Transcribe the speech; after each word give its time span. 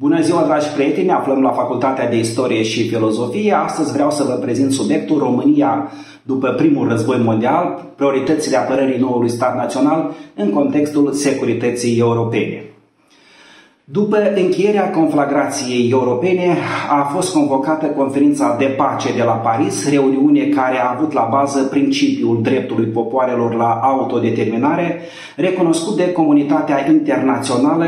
Bună 0.00 0.20
ziua, 0.20 0.42
dragi 0.42 0.68
prieteni! 0.68 1.06
Ne 1.06 1.12
aflăm 1.12 1.42
la 1.42 1.50
Facultatea 1.50 2.08
de 2.08 2.18
Istorie 2.18 2.62
și 2.62 2.88
Filozofie. 2.88 3.52
Astăzi 3.52 3.92
vreau 3.92 4.10
să 4.10 4.24
vă 4.24 4.32
prezint 4.32 4.72
subiectul 4.72 5.18
România 5.18 5.90
după 6.22 6.48
primul 6.48 6.88
război 6.88 7.20
mondial, 7.24 7.86
prioritățile 7.96 8.56
apărării 8.56 9.00
noului 9.00 9.28
stat 9.28 9.56
național 9.56 10.14
în 10.34 10.50
contextul 10.50 11.12
securității 11.12 11.98
europene. 11.98 12.64
După 13.84 14.16
încheierea 14.34 14.90
conflagrației 14.90 15.90
europene 15.90 16.56
a 16.90 17.02
fost 17.02 17.32
convocată 17.32 17.86
conferința 17.86 18.56
de 18.58 18.64
pace 18.64 19.14
de 19.16 19.22
la 19.22 19.32
Paris, 19.32 19.90
reuniune 19.90 20.44
care 20.44 20.80
a 20.80 20.94
avut 20.96 21.12
la 21.12 21.28
bază 21.30 21.62
principiul 21.62 22.42
dreptului 22.42 22.86
popoarelor 22.86 23.54
la 23.54 23.80
autodeterminare, 23.82 25.00
recunoscut 25.36 25.96
de 25.96 26.12
comunitatea 26.12 26.88
internațională 26.88 27.86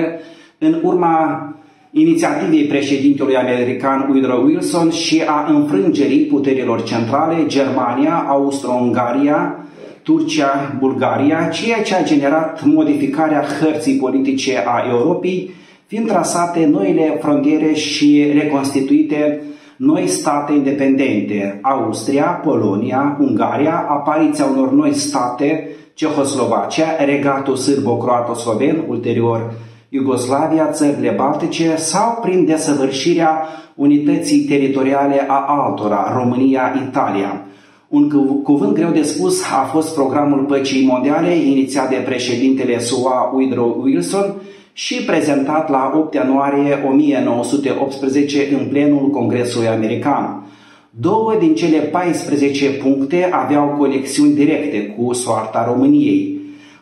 în 0.58 0.80
urma 0.82 1.44
inițiativei 1.90 2.64
președintelui 2.64 3.36
american 3.36 4.06
Woodrow 4.10 4.44
Wilson 4.44 4.90
și 4.90 5.22
a 5.26 5.46
înfrângerii 5.52 6.24
puterilor 6.24 6.82
centrale 6.82 7.46
Germania, 7.46 8.24
Austro-Ungaria, 8.28 9.64
Turcia, 10.02 10.76
Bulgaria, 10.78 11.48
ceea 11.52 11.82
ce 11.82 11.94
a 11.94 12.02
generat 12.02 12.64
modificarea 12.64 13.44
hărții 13.60 13.96
politice 13.96 14.62
a 14.66 14.84
Europei, 14.90 15.50
fiind 15.86 16.06
trasate 16.06 16.66
noile 16.66 17.18
frontiere 17.20 17.72
și 17.72 18.30
reconstituite 18.32 19.42
noi 19.76 20.06
state 20.06 20.52
independente, 20.52 21.58
Austria, 21.62 22.24
Polonia, 22.24 23.16
Ungaria, 23.20 23.84
apariția 23.88 24.44
unor 24.44 24.72
noi 24.72 24.94
state, 24.94 25.68
Cehoslovacia, 25.94 27.04
regatul 27.04 27.56
sârbo-croato-sloven, 27.56 28.84
ulterior 28.88 29.52
Iugoslavia, 29.92 30.70
țările 30.70 31.14
Baltice 31.16 31.76
sau 31.76 32.18
prin 32.22 32.44
desăvârșirea 32.44 33.46
unității 33.74 34.38
teritoriale 34.38 35.24
a 35.28 35.44
altora, 35.48 36.12
România, 36.16 36.74
Italia. 36.88 37.46
Un 37.88 38.08
cuvânt 38.42 38.72
greu 38.72 38.90
de 38.90 39.02
spus 39.02 39.42
a 39.42 39.68
fost 39.72 39.94
programul 39.94 40.44
Păcii 40.44 40.86
Mondiale, 40.86 41.34
inițiat 41.34 41.88
de 41.88 42.02
președintele 42.04 42.78
SUA 42.78 43.30
Woodrow 43.34 43.80
Wilson 43.82 44.34
și 44.72 45.04
prezentat 45.04 45.70
la 45.70 45.92
8 45.96 46.14
ianuarie 46.14 46.84
1918 46.90 48.48
în 48.58 48.66
plenul 48.68 49.10
Congresului 49.10 49.68
American. 49.68 50.44
Două 50.90 51.34
din 51.38 51.54
cele 51.54 51.78
14 51.78 52.70
puncte 52.70 53.28
aveau 53.32 53.74
conexiuni 53.78 54.34
directe 54.34 54.86
cu 54.86 55.12
soarta 55.12 55.72
României. 55.72 56.39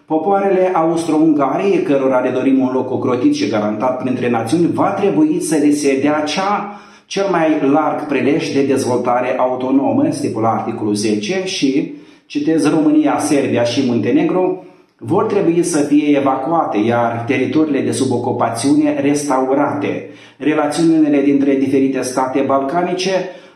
Popoarele 0.08 0.70
austro-ungare, 0.74 1.82
cărora 1.84 2.18
le 2.18 2.30
dorim 2.30 2.58
un 2.60 2.70
loc 2.72 2.90
ocrotit 2.90 3.34
și 3.34 3.48
garantat 3.48 4.02
printre 4.02 4.30
națiuni, 4.30 4.70
va 4.72 4.90
trebui 4.90 5.40
să 5.40 5.56
le 5.56 5.70
se 5.70 5.98
dea 6.00 6.22
cea 6.26 6.80
cel 7.06 7.26
mai 7.30 7.70
larg 7.72 8.06
prelej 8.06 8.52
de 8.52 8.62
dezvoltare 8.62 9.36
autonomă, 9.38 10.06
stipula 10.10 10.50
articolul 10.50 10.94
10, 10.94 11.42
și, 11.44 11.92
citez, 12.26 12.70
România, 12.70 13.18
Serbia 13.18 13.62
și 13.62 13.82
Muntenegru, 13.86 14.64
vor 14.98 15.24
trebui 15.24 15.62
să 15.62 15.78
fie 15.78 16.16
evacuate, 16.16 16.78
iar 16.78 17.24
teritoriile 17.26 17.80
de 17.80 17.92
sub 17.92 18.12
ocupațiune 18.12 19.00
restaurate. 19.00 20.08
Relațiunile 20.36 21.22
dintre 21.22 21.54
diferite 21.54 22.00
state 22.00 22.40
balcanice 22.46 23.10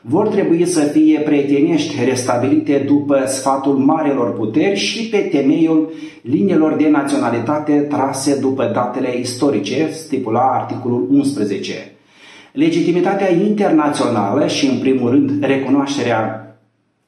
vor 0.05 0.28
trebui 0.28 0.67
să 0.67 0.81
fie 0.81 1.19
prietenești 1.19 2.05
restabilite 2.05 2.84
după 2.86 3.25
sfatul 3.27 3.75
marelor 3.77 4.33
puteri 4.33 4.78
și 4.78 5.08
pe 5.08 5.17
temeiul 5.17 5.92
liniilor 6.22 6.75
de 6.75 6.89
naționalitate 6.89 7.72
trase 7.72 8.39
după 8.41 8.70
datele 8.75 9.19
istorice, 9.19 9.89
stipula 9.92 10.41
articolul 10.41 11.08
11. 11.11 11.73
Legitimitatea 12.53 13.33
internațională 13.33 14.47
și, 14.47 14.67
în 14.67 14.78
primul 14.78 15.11
rând, 15.11 15.45
recunoașterea 15.45 16.47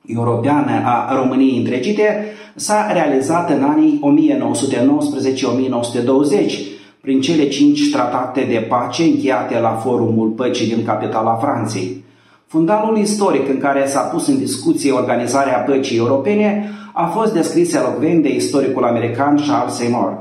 europeană 0.07 0.83
a 0.85 1.15
României 1.23 1.59
întregite 1.59 2.25
s-a 2.55 2.93
realizat 2.93 3.51
în 3.51 3.63
anii 3.63 4.01
1919-1920 6.51 6.75
prin 7.01 7.21
cele 7.21 7.49
cinci 7.49 7.91
tratate 7.93 8.41
de 8.41 8.67
pace 8.69 9.03
încheiate 9.03 9.59
la 9.59 9.69
Forumul 9.69 10.29
Păcii 10.29 10.75
din 10.75 10.85
capitala 10.85 11.35
Franței. 11.35 12.04
Fundalul 12.55 12.99
istoric 12.99 13.49
în 13.49 13.59
care 13.59 13.87
s-a 13.87 14.01
pus 14.01 14.27
în 14.27 14.39
discuție 14.39 14.93
organizarea 14.93 15.59
păcii 15.59 15.97
europene 15.97 16.71
a 16.93 17.07
fost 17.07 17.33
descris 17.33 17.75
elocvent 17.75 18.23
de 18.23 18.35
istoricul 18.35 18.85
american 18.85 19.43
Charles 19.47 19.75
Seymour. 19.75 20.19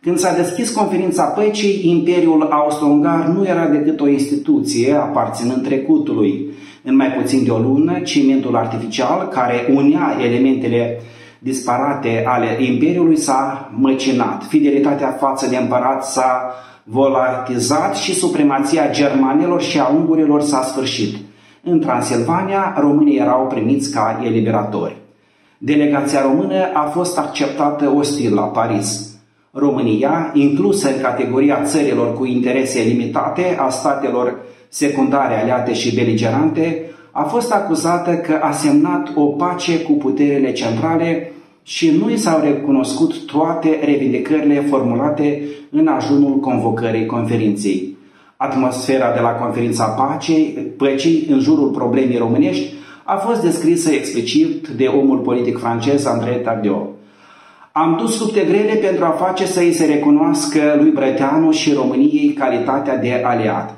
Când 0.00 0.18
s-a 0.18 0.34
deschis 0.34 0.70
conferința 0.70 1.22
păcii, 1.24 1.90
Imperiul 1.90 2.48
Austro-Ungar 2.50 3.26
nu 3.26 3.46
era 3.46 3.66
decât 3.66 4.00
o 4.00 4.08
instituție 4.08 4.94
aparținând 4.94 5.64
trecutului. 5.64 6.50
În 6.82 6.96
mai 6.96 7.08
puțin 7.08 7.44
de 7.44 7.50
o 7.50 7.58
lună, 7.58 8.00
cimentul 8.00 8.56
artificial, 8.56 9.28
care 9.28 9.72
unea 9.74 10.16
elementele 10.24 11.00
disparate 11.38 12.24
ale 12.26 12.64
Imperiului, 12.64 13.16
s-a 13.16 13.70
măcinat. 13.78 14.44
Fidelitatea 14.48 15.10
față 15.10 15.48
de 15.48 15.56
împărat 15.56 16.04
s-a 16.04 16.54
volatizat 16.84 17.96
și 17.96 18.14
supremația 18.14 18.90
germanilor 18.90 19.62
și 19.62 19.78
a 19.78 19.88
ungurilor 19.88 20.40
s-a 20.40 20.62
sfârșit. 20.62 21.25
În 21.68 21.80
Transilvania, 21.80 22.76
românii 22.78 23.18
erau 23.18 23.46
primiți 23.46 23.92
ca 23.92 24.20
eliberatori. 24.24 24.96
Delegația 25.58 26.22
română 26.22 26.70
a 26.74 26.80
fost 26.80 27.18
acceptată 27.18 27.92
ostil 27.96 28.34
la 28.34 28.42
Paris. 28.42 29.16
România, 29.50 30.30
inclusă 30.34 30.88
în 30.88 31.00
categoria 31.00 31.62
țărilor 31.62 32.14
cu 32.14 32.24
interese 32.24 32.82
limitate 32.82 33.56
a 33.58 33.68
statelor 33.68 34.38
secundare 34.68 35.40
aliate 35.40 35.72
și 35.72 35.94
beligerante, 35.94 36.82
a 37.10 37.22
fost 37.22 37.52
acuzată 37.52 38.14
că 38.14 38.38
a 38.42 38.52
semnat 38.52 39.12
o 39.14 39.24
pace 39.24 39.80
cu 39.80 39.92
puterile 39.92 40.52
centrale 40.52 41.32
și 41.62 41.90
nu 41.90 42.10
i 42.10 42.16
s-au 42.16 42.40
recunoscut 42.40 43.24
toate 43.24 43.80
revindicările 43.84 44.60
formulate 44.60 45.42
în 45.70 45.86
ajunul 45.86 46.38
convocării 46.38 47.06
conferinței. 47.06 47.95
Atmosfera 48.36 49.12
de 49.12 49.20
la 49.20 49.28
conferința 49.28 49.84
pacei, 49.84 50.72
păcii 50.76 51.26
în 51.30 51.40
jurul 51.40 51.68
problemei 51.68 52.18
românești 52.18 52.72
a 53.04 53.16
fost 53.16 53.42
descrisă 53.42 53.90
explicit 53.90 54.68
de 54.68 54.84
omul 54.84 55.18
politic 55.18 55.58
francez 55.58 56.06
André 56.06 56.32
Tardieu. 56.32 56.94
Am 57.72 57.96
dus 58.00 58.20
lupte 58.20 58.40
grele 58.40 58.74
pentru 58.74 59.04
a 59.04 59.08
face 59.08 59.46
să 59.46 59.60
îi 59.60 59.72
se 59.72 59.84
recunoască 59.84 60.60
lui 60.78 60.90
Brăteanu 60.90 61.50
și 61.50 61.72
României 61.72 62.32
calitatea 62.32 62.96
de 62.96 63.22
aliat. 63.24 63.74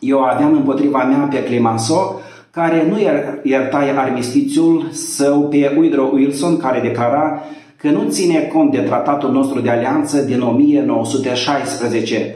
Eu 0.00 0.22
aveam 0.22 0.52
împotriva 0.52 1.04
mea 1.04 1.28
pe 1.30 1.44
Clemenceau, 1.44 2.20
care 2.50 2.86
nu 2.88 2.96
ierta 3.42 3.78
armistițiul 3.96 4.88
său 4.90 5.48
pe 5.48 5.74
Woodrow 5.76 6.10
Wilson, 6.14 6.56
care 6.56 6.80
declara 6.80 7.42
că 7.76 7.90
nu 7.90 8.08
ține 8.08 8.50
cont 8.52 8.70
de 8.70 8.78
tratatul 8.78 9.30
nostru 9.30 9.60
de 9.60 9.70
alianță 9.70 10.18
din 10.18 10.40
1916, 10.40 12.34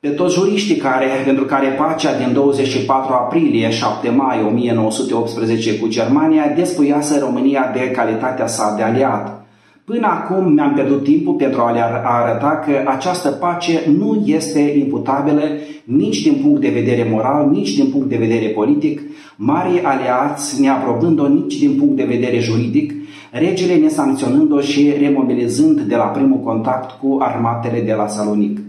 pe 0.00 0.08
toți 0.08 0.34
juriștii 0.34 0.76
care, 0.76 1.06
pentru 1.24 1.44
care 1.44 1.66
pacea 1.66 2.18
din 2.18 2.32
24 2.32 3.12
aprilie 3.12 3.70
7 3.70 4.10
mai 4.10 4.44
1918 4.48 5.78
cu 5.78 5.88
Germania 5.88 6.52
despuiase 6.56 7.18
România 7.18 7.70
de 7.74 7.90
calitatea 7.90 8.46
sa 8.46 8.74
de 8.76 8.82
aliat. 8.82 9.46
Până 9.84 10.06
acum 10.06 10.52
mi-am 10.52 10.72
pierdut 10.74 11.04
timpul 11.04 11.34
pentru 11.34 11.60
a 11.60 11.70
le 11.70 11.80
arăta 12.04 12.62
că 12.66 12.90
această 12.90 13.28
pace 13.28 13.82
nu 13.98 14.22
este 14.26 14.60
imputabilă 14.60 15.42
nici 15.84 16.22
din 16.22 16.40
punct 16.42 16.60
de 16.60 16.68
vedere 16.68 17.08
moral, 17.10 17.48
nici 17.50 17.74
din 17.74 17.90
punct 17.90 18.08
de 18.08 18.16
vedere 18.16 18.46
politic, 18.46 19.00
mari 19.36 19.82
aliați 19.82 20.60
neaprobând-o 20.60 21.28
nici 21.28 21.58
din 21.58 21.76
punct 21.78 21.96
de 21.96 22.04
vedere 22.04 22.38
juridic, 22.38 22.92
regele 23.30 23.74
nesancționând-o 23.74 24.60
și 24.60 24.92
remobilizând 25.00 25.80
de 25.80 25.96
la 25.96 26.04
primul 26.04 26.38
contact 26.38 26.90
cu 27.00 27.16
armatele 27.20 27.80
de 27.80 27.92
la 27.92 28.06
Salonic. 28.06 28.67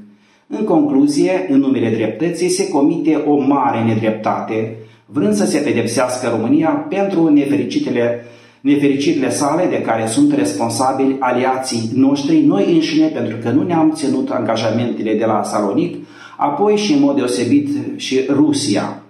În 0.52 0.64
concluzie, 0.64 1.48
în 1.50 1.60
numele 1.60 1.90
dreptății 1.90 2.50
se 2.50 2.68
comite 2.68 3.16
o 3.16 3.38
mare 3.38 3.84
nedreptate, 3.84 4.76
vrând 5.06 5.34
să 5.34 5.46
se 5.46 5.58
pedepsească 5.58 6.28
România 6.30 6.70
pentru 6.70 7.28
nefericitele, 7.34 8.26
nefericirile 8.62 9.30
sale 9.30 9.66
de 9.70 9.82
care 9.82 10.06
sunt 10.06 10.34
responsabili 10.34 11.16
aliații 11.20 11.90
noștri, 11.96 12.42
noi 12.46 12.74
înșine, 12.74 13.08
pentru 13.08 13.36
că 13.42 13.50
nu 13.50 13.64
ne-am 13.64 13.92
ținut 13.96 14.30
angajamentele 14.30 15.14
de 15.14 15.26
la 15.26 15.44
Salonic, 15.44 15.96
apoi 16.38 16.76
și 16.76 16.94
în 16.94 17.00
mod 17.00 17.16
deosebit 17.16 17.68
și 17.96 18.20
Rusia. 18.30 19.04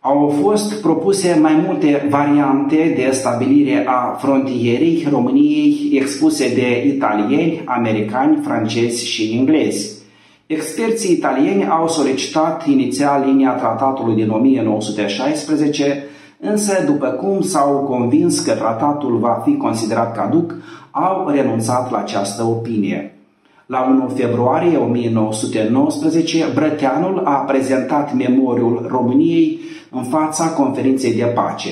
Au 0.00 0.34
fost 0.42 0.80
propuse 0.80 1.38
mai 1.40 1.64
multe 1.66 2.06
variante 2.10 2.92
de 2.96 3.10
stabilire 3.12 3.84
a 3.86 4.16
frontierei 4.20 5.06
României 5.10 5.90
expuse 5.92 6.54
de 6.54 6.86
italieni, 6.86 7.62
americani, 7.64 8.38
francezi 8.42 9.06
și 9.06 9.36
englezi. 9.38 10.01
Experții 10.52 11.12
italieni 11.12 11.66
au 11.68 11.88
solicitat 11.88 12.66
inițial 12.66 13.24
linia 13.26 13.50
tratatului 13.50 14.14
din 14.14 14.30
1916, 14.30 16.04
însă 16.40 16.84
după 16.86 17.06
cum 17.06 17.40
s-au 17.40 17.76
convins 17.76 18.40
că 18.40 18.52
tratatul 18.52 19.18
va 19.18 19.40
fi 19.44 19.56
considerat 19.56 20.16
caduc, 20.16 20.54
au 20.90 21.28
renunțat 21.28 21.90
la 21.90 21.98
această 21.98 22.42
opinie. 22.42 23.16
La 23.66 23.86
1 23.90 24.08
februarie 24.14 24.76
1919, 24.76 26.44
Brăteanul 26.54 27.22
a 27.24 27.34
prezentat 27.34 28.14
memoriul 28.14 28.86
României 28.90 29.60
în 29.90 30.02
fața 30.02 30.48
conferinței 30.48 31.14
de 31.14 31.24
pace. 31.24 31.70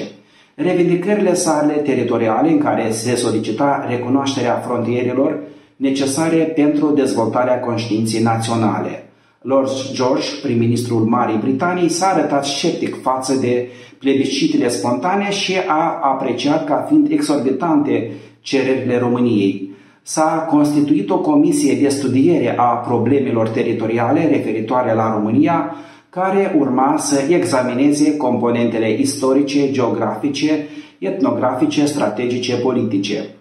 Revindicările 0.54 1.34
sale 1.34 1.72
teritoriale 1.72 2.50
în 2.50 2.58
care 2.58 2.90
se 2.90 3.14
solicita 3.14 3.86
recunoașterea 3.88 4.54
frontierelor 4.54 5.38
necesare 5.80 6.36
pentru 6.36 6.90
dezvoltarea 6.90 7.60
conștiinței 7.60 8.22
naționale. 8.22 9.04
Lord 9.42 9.68
George, 9.92 10.26
prim-ministrul 10.42 11.04
Marii 11.04 11.38
Britanii, 11.38 11.88
s-a 11.88 12.06
arătat 12.06 12.44
sceptic 12.44 13.02
față 13.02 13.34
de 13.34 13.68
plebiscitele 13.98 14.68
spontane 14.68 15.30
și 15.30 15.52
a 15.66 15.98
apreciat 16.02 16.64
ca 16.66 16.84
fiind 16.88 17.10
exorbitante 17.10 18.10
cererile 18.40 18.98
României. 18.98 19.70
S-a 20.02 20.46
constituit 20.50 21.10
o 21.10 21.18
comisie 21.18 21.74
de 21.74 21.88
studiere 21.88 22.54
a 22.58 22.64
problemelor 22.64 23.48
teritoriale 23.48 24.26
referitoare 24.26 24.94
la 24.94 25.12
România, 25.14 25.74
care 26.10 26.54
urma 26.58 26.94
să 26.98 27.22
examineze 27.28 28.16
componentele 28.16 28.98
istorice, 28.98 29.70
geografice, 29.70 30.66
etnografice, 30.98 31.84
strategice, 31.84 32.56
politice. 32.56 33.34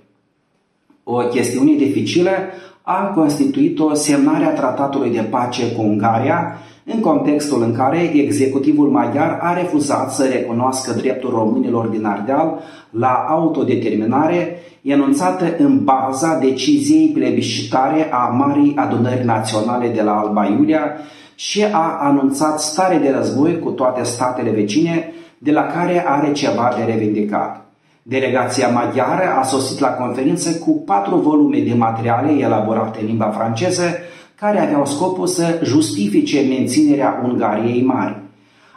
O 1.11 1.17
chestiune 1.17 1.73
dificilă 1.73 2.29
a 2.81 3.03
constituit-o 3.15 3.93
semnarea 3.93 4.53
tratatului 4.53 5.09
de 5.09 5.21
pace 5.21 5.71
cu 5.71 5.81
Ungaria, 5.81 6.57
în 6.85 6.99
contextul 6.99 7.61
în 7.61 7.73
care 7.73 8.11
executivul 8.13 8.89
maghiar 8.89 9.39
a 9.41 9.53
refuzat 9.53 10.11
să 10.11 10.23
recunoască 10.23 10.93
dreptul 10.93 11.29
românilor 11.29 11.85
din 11.85 12.05
Ardeal 12.05 12.59
la 12.89 13.25
autodeterminare, 13.29 14.59
enunțată 14.81 15.45
în 15.57 15.83
baza 15.83 16.37
deciziei 16.41 17.07
plebiscitare 17.07 18.11
a 18.11 18.25
Marii 18.27 18.75
Adunări 18.75 19.25
Naționale 19.25 19.87
de 19.87 20.01
la 20.01 20.19
Alba 20.19 20.45
Iulia 20.45 20.81
și 21.35 21.63
a 21.71 21.97
anunțat 21.99 22.59
stare 22.59 22.97
de 22.97 23.11
război 23.17 23.59
cu 23.59 23.69
toate 23.69 24.03
statele 24.03 24.49
vecine, 24.49 25.11
de 25.37 25.51
la 25.51 25.65
care 25.65 26.07
are 26.07 26.31
ceva 26.31 26.73
de 26.77 26.91
revendicat. 26.91 27.68
Delegația 28.09 28.67
maghiară 28.67 29.23
a 29.39 29.43
sosit 29.43 29.79
la 29.79 29.87
conferință 29.87 30.59
cu 30.59 30.71
patru 30.85 31.15
volume 31.15 31.59
de 31.59 31.73
materiale 31.73 32.31
elaborate 32.31 32.99
în 33.01 33.05
limba 33.05 33.29
franceză, 33.29 33.83
care 34.35 34.59
aveau 34.59 34.85
scopul 34.85 35.27
să 35.27 35.59
justifice 35.63 36.45
menținerea 36.49 37.21
Ungariei 37.23 37.83
mari. 37.83 38.17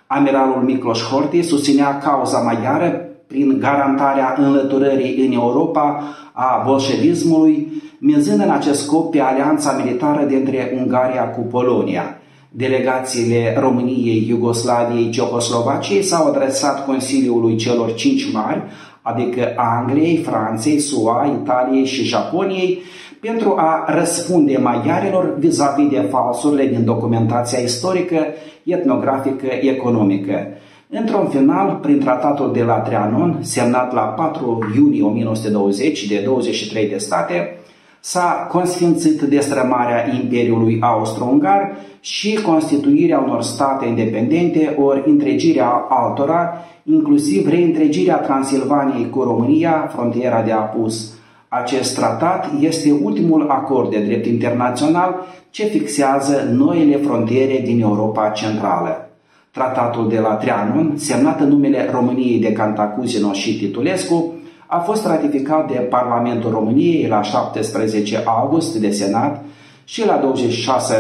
Amiralul 0.06 0.62
Miklos 0.62 1.02
Horthy 1.02 1.42
susținea 1.42 1.98
cauza 1.98 2.38
maghiară 2.38 3.08
prin 3.26 3.58
garantarea 3.60 4.34
înlăturării 4.38 5.26
în 5.26 5.32
Europa 5.32 6.02
a 6.32 6.62
bolșevismului, 6.66 7.82
minzând 7.98 8.40
în 8.40 8.50
acest 8.50 8.84
scop 8.84 9.10
pe 9.10 9.20
alianța 9.20 9.82
militară 9.84 10.24
dintre 10.24 10.72
Ungaria 10.80 11.22
cu 11.30 11.40
Polonia. 11.40 12.16
Delegațiile 12.54 13.56
României, 13.60 14.26
Iugoslaviei, 14.28 15.10
Cehoslovaciei 15.10 16.02
s-au 16.02 16.26
adresat 16.26 16.84
Consiliului 16.84 17.56
celor 17.56 17.94
cinci 17.94 18.32
mari, 18.32 18.62
adică 19.02 19.52
Angliei, 19.56 20.16
Franței, 20.16 20.78
SUA, 20.78 21.38
Italiei 21.42 21.84
și 21.84 22.04
Japoniei, 22.04 22.78
pentru 23.20 23.54
a 23.56 23.84
răspunde 23.86 24.56
maghiarilor 24.56 25.34
vis-a-vis 25.38 25.88
de 25.88 26.06
falsurile 26.10 26.66
din 26.66 26.84
documentația 26.84 27.58
istorică, 27.58 28.26
etnografică, 28.64 29.46
economică. 29.60 30.46
Într-un 30.90 31.28
final, 31.28 31.78
prin 31.82 31.98
tratatul 31.98 32.52
de 32.52 32.62
la 32.62 32.74
Trianon, 32.74 33.38
semnat 33.40 33.92
la 33.92 34.00
4 34.00 34.58
iunie 34.76 35.02
1920 35.02 36.06
de 36.06 36.22
23 36.24 36.88
de 36.88 36.96
state, 36.96 37.56
s-a 38.04 38.46
consfințit 38.50 39.20
destrămarea 39.20 40.14
Imperiului 40.22 40.78
Austro-Ungar 40.80 41.76
și 42.00 42.42
constituirea 42.42 43.18
unor 43.18 43.42
state 43.42 43.86
independente 43.86 44.76
ori 44.80 45.02
întregirea 45.06 45.86
altora, 45.88 46.52
inclusiv 46.82 47.48
reîntregirea 47.48 48.16
Transilvaniei 48.16 49.10
cu 49.10 49.22
România, 49.22 49.90
frontiera 49.94 50.42
de 50.42 50.52
apus. 50.52 51.12
Acest 51.48 51.94
tratat 51.94 52.50
este 52.60 52.98
ultimul 53.02 53.46
acord 53.48 53.90
de 53.90 53.98
drept 53.98 54.26
internațional 54.26 55.26
ce 55.50 55.64
fixează 55.64 56.48
noile 56.52 56.96
frontiere 56.96 57.60
din 57.64 57.80
Europa 57.80 58.28
Centrală. 58.28 59.10
Tratatul 59.50 60.08
de 60.08 60.18
la 60.18 60.34
Trianon, 60.34 60.92
semnat 60.96 61.40
în 61.40 61.48
numele 61.48 61.90
României 61.92 62.40
de 62.40 62.52
Cantacuzino 62.52 63.32
și 63.32 63.58
Titulescu, 63.58 64.31
a 64.74 64.78
fost 64.78 65.06
ratificat 65.06 65.72
de 65.72 65.78
Parlamentul 65.78 66.50
României 66.50 67.06
la 67.06 67.22
17 67.22 68.22
august 68.24 68.76
de 68.76 68.90
Senat 68.90 69.44
și 69.84 70.06
la 70.06 70.16
26 70.16 70.94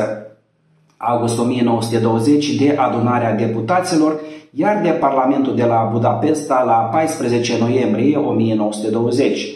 august 0.96 1.38
1920 1.38 2.54
de 2.54 2.76
adunarea 2.78 3.34
deputaților, 3.34 4.20
iar 4.50 4.80
de 4.82 4.88
Parlamentul 4.88 5.54
de 5.54 5.64
la 5.64 5.88
Budapesta 5.92 6.62
la 6.66 6.72
14 6.72 7.56
noiembrie 7.60 8.16
1920. 8.16 9.48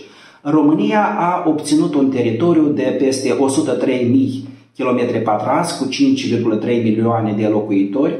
România 0.42 1.16
a 1.18 1.42
obținut 1.46 1.94
un 1.94 2.10
teritoriu 2.10 2.62
de 2.62 2.96
peste 2.98 3.28
103.000 3.28 3.36
km 4.76 5.22
pătrați 5.22 5.78
cu 5.78 5.88
5,3 6.64 6.66
milioane 6.82 7.32
de 7.32 7.46
locuitori, 7.46 8.18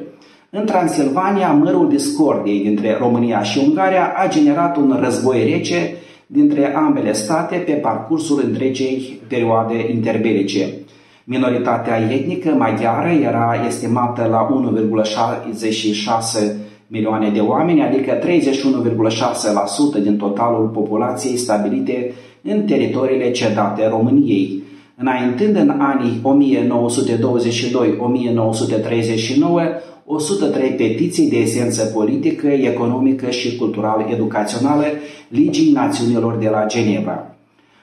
în 0.58 0.64
Transilvania, 0.66 1.52
mărul 1.52 1.88
discordiei 1.88 2.62
dintre 2.62 2.96
România 3.00 3.42
și 3.42 3.60
Ungaria 3.66 4.12
a 4.16 4.28
generat 4.28 4.76
un 4.76 4.98
război 5.02 5.50
rece 5.52 5.94
dintre 6.26 6.74
ambele 6.74 7.12
state 7.12 7.56
pe 7.56 7.72
parcursul 7.72 8.42
întregei 8.44 9.20
perioade 9.28 9.90
interbelice. 9.90 10.74
Minoritatea 11.24 12.12
etnică 12.12 12.48
maghiară 12.48 13.08
era 13.08 13.64
estimată 13.66 14.28
la 14.30 14.48
1,66 16.40 16.52
milioane 16.86 17.30
de 17.30 17.40
oameni, 17.40 17.82
adică 17.82 18.18
31,6% 18.18 20.02
din 20.02 20.16
totalul 20.16 20.66
populației 20.66 21.36
stabilite 21.36 22.12
în 22.42 22.66
teritoriile 22.66 23.30
cedate 23.30 23.88
României. 23.88 24.62
Înaintând 24.98 25.56
în 25.56 25.70
anii 25.78 26.20
1922-1939, 26.22 26.22
103 30.04 30.70
petiții 30.70 31.28
de 31.28 31.37
esență 31.37 31.84
politică, 31.84 32.46
economică 32.46 33.31
și 33.31 33.56
cultural-educațională 33.56 34.84
Ligii 35.28 35.72
Națiunilor 35.72 36.37
de 36.37 36.48
la 36.48 36.64
Geneva. 36.66 37.31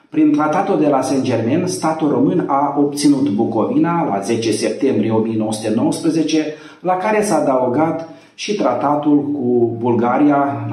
Prin 0.08 0.32
tratatul 0.32 0.80
de 0.80 0.88
la 0.88 1.02
Saint-Germain, 1.02 1.66
statul 1.66 2.08
român 2.08 2.44
a 2.46 2.74
obținut 2.78 3.28
Bucovina 3.28 4.04
la 4.04 4.20
10 4.20 4.52
septembrie 4.52 5.10
1919, 5.10 6.44
la 6.80 6.92
care 6.92 7.22
s-a 7.22 7.36
adăugat 7.36 8.08
și 8.34 8.54
tratatul 8.54 9.30
cu 9.32 9.76
Bulgaria, 9.78 10.68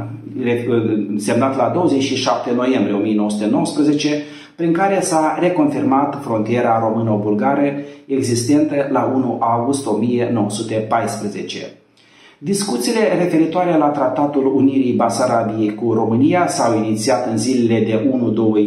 semnat 1.17 1.57
la 1.57 1.71
27 1.73 2.51
noiembrie 2.55 2.95
1919, 2.95 4.09
prin 4.61 4.73
care 4.73 4.99
s-a 4.99 5.37
reconfirmat 5.39 6.17
frontiera 6.23 6.79
româno-bulgară 6.79 7.61
existentă 8.05 8.87
la 8.89 9.11
1 9.15 9.37
august 9.39 9.87
1914. 9.87 11.57
Discuțiile 12.37 12.99
referitoare 13.23 13.77
la 13.77 13.85
Tratatul 13.85 14.55
Unirii 14.55 14.93
Basarabiei 14.93 15.75
cu 15.75 15.93
România 15.93 16.47
s-au 16.47 16.77
inițiat 16.77 17.27
în 17.27 17.37
zilele 17.37 17.79
de 17.79 18.09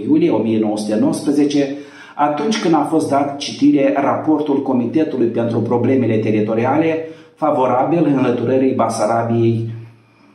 1-2 0.00 0.06
iulie 0.06 0.30
1919, 0.30 1.74
atunci 2.14 2.60
când 2.60 2.74
a 2.74 2.86
fost 2.90 3.08
dat 3.08 3.36
citire 3.36 3.94
raportul 3.96 4.62
Comitetului 4.62 5.26
pentru 5.26 5.58
Problemele 5.58 6.16
Teritoriale 6.16 7.08
favorabil 7.34 8.06
înlăturării 8.16 8.74
Basarabiei, 8.74 9.68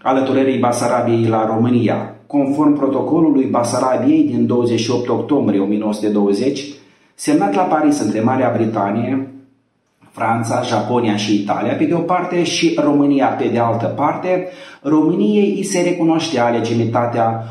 alăturării 0.02 0.60
Basarabiei 0.60 1.28
la 1.28 1.46
România. 1.46 2.14
Conform 2.32 2.74
protocolului 2.74 3.46
Basarabiei 3.46 4.24
din 4.24 4.46
28 4.46 5.10
octombrie 5.10 5.60
1920, 5.60 6.66
semnat 7.16 7.54
la 7.54 7.62
Paris 7.62 8.00
între 8.00 8.22
Marea 8.22 8.54
Britanie, 8.56 9.34
Franța, 10.12 10.62
Japonia 10.62 11.16
și 11.16 11.36
Italia 11.36 11.74
pe 11.74 11.84
de 11.84 11.94
o 11.94 12.00
parte 12.00 12.44
și 12.44 12.80
România 12.84 13.28
pe 13.28 13.48
de 13.48 13.60
altă 13.60 13.86
parte, 13.86 14.48
României 14.82 15.54
îi 15.58 15.64
se 15.64 15.82
recunoștea 15.82 16.50
legitimitatea 16.50 17.44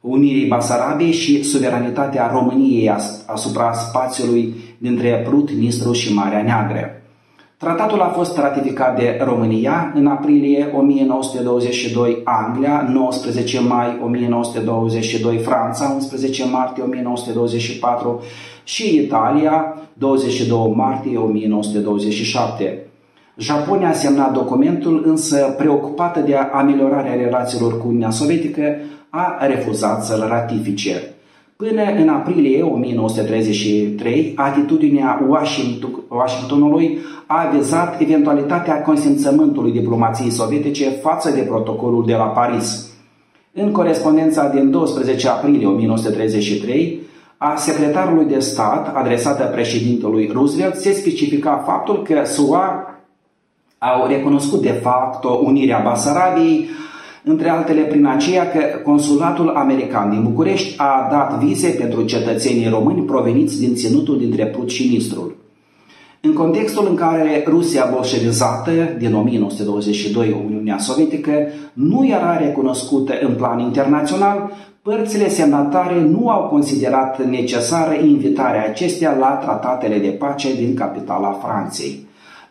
Unirii 0.00 0.46
Basarabiei 0.46 1.12
și 1.12 1.42
suveranitatea 1.42 2.30
României 2.32 2.90
asupra 3.26 3.72
spațiului 3.72 4.54
dintre 4.78 5.22
Prut, 5.26 5.50
Nistru 5.50 5.92
și 5.92 6.14
Marea 6.14 6.42
Neagră. 6.42 7.03
Tratatul 7.64 8.00
a 8.00 8.08
fost 8.08 8.36
ratificat 8.38 8.98
de 8.98 9.20
România 9.24 9.92
în 9.94 10.06
aprilie 10.06 10.72
1922, 10.76 12.20
Anglia 12.24 12.88
19 12.92 13.60
mai 13.60 14.00
1922, 14.04 15.38
Franța 15.38 15.90
11 15.94 16.44
martie 16.46 16.82
1924 16.82 18.22
și 18.64 18.96
Italia 18.96 19.82
22 19.92 20.72
martie 20.74 21.18
1927. 21.18 22.86
Japonia 23.36 23.88
a 23.88 23.92
semnat 23.92 24.32
documentul, 24.32 25.02
însă 25.06 25.54
preocupată 25.58 26.20
de 26.20 26.36
ameliorarea 26.36 27.14
relațiilor 27.14 27.80
cu 27.80 27.86
Uniunea 27.86 28.10
Sovietică, 28.10 28.76
a 29.08 29.46
refuzat 29.46 30.04
să-l 30.04 30.26
ratifice. 30.28 31.13
Până 31.68 31.82
în 32.00 32.08
aprilie 32.08 32.62
1933, 32.62 34.32
atitudinea 34.36 35.26
Washingtonului 36.08 36.98
a 37.26 37.48
vizat 37.56 38.00
eventualitatea 38.00 38.82
consimțământului 38.82 39.72
diplomației 39.72 40.30
sovietice 40.30 40.88
față 40.88 41.30
de 41.30 41.40
protocolul 41.40 42.06
de 42.06 42.14
la 42.14 42.24
Paris. 42.24 42.90
În 43.52 43.72
corespondența 43.72 44.48
din 44.48 44.70
12 44.70 45.28
aprilie 45.28 45.66
1933 45.66 47.00
a 47.36 47.56
secretarului 47.56 48.24
de 48.24 48.38
stat 48.38 48.96
adresată 48.96 49.44
președintelui 49.44 50.30
Roosevelt 50.32 50.74
se 50.74 50.92
specifica 50.92 51.62
faptul 51.66 52.02
că 52.02 52.24
SUA 52.24 52.94
au 53.78 54.06
recunoscut 54.06 54.62
de 54.62 54.72
fapt 54.82 55.24
unirea 55.24 55.80
Basarabiei, 55.84 56.68
între 57.24 57.48
altele 57.48 57.80
prin 57.80 58.06
aceea 58.06 58.50
că 58.50 58.58
consulatul 58.84 59.48
american 59.48 60.10
din 60.10 60.22
București 60.22 60.74
a 60.78 61.08
dat 61.10 61.38
vize 61.38 61.68
pentru 61.68 62.02
cetățenii 62.02 62.68
români 62.68 63.02
proveniți 63.02 63.60
din 63.60 63.74
ținutul 63.74 64.18
dintre 64.18 64.46
Prut 64.46 64.70
și 64.70 64.88
Nistrul. 64.88 65.36
În 66.20 66.32
contextul 66.32 66.86
în 66.88 66.94
care 66.94 67.44
Rusia 67.46 67.88
bolșevizată 67.94 68.70
din 68.98 69.14
1922, 69.14 70.42
Uniunea 70.46 70.78
Sovietică, 70.78 71.32
nu 71.72 72.06
era 72.06 72.36
recunoscută 72.38 73.12
în 73.20 73.34
plan 73.34 73.58
internațional, 73.58 74.50
părțile 74.82 75.28
semnatare 75.28 76.00
nu 76.00 76.28
au 76.28 76.48
considerat 76.48 77.24
necesară 77.24 77.94
invitarea 78.04 78.64
acestea 78.64 79.16
la 79.16 79.26
tratatele 79.26 79.98
de 79.98 80.08
pace 80.08 80.54
din 80.54 80.74
capitala 80.74 81.32
Franței. 81.32 82.03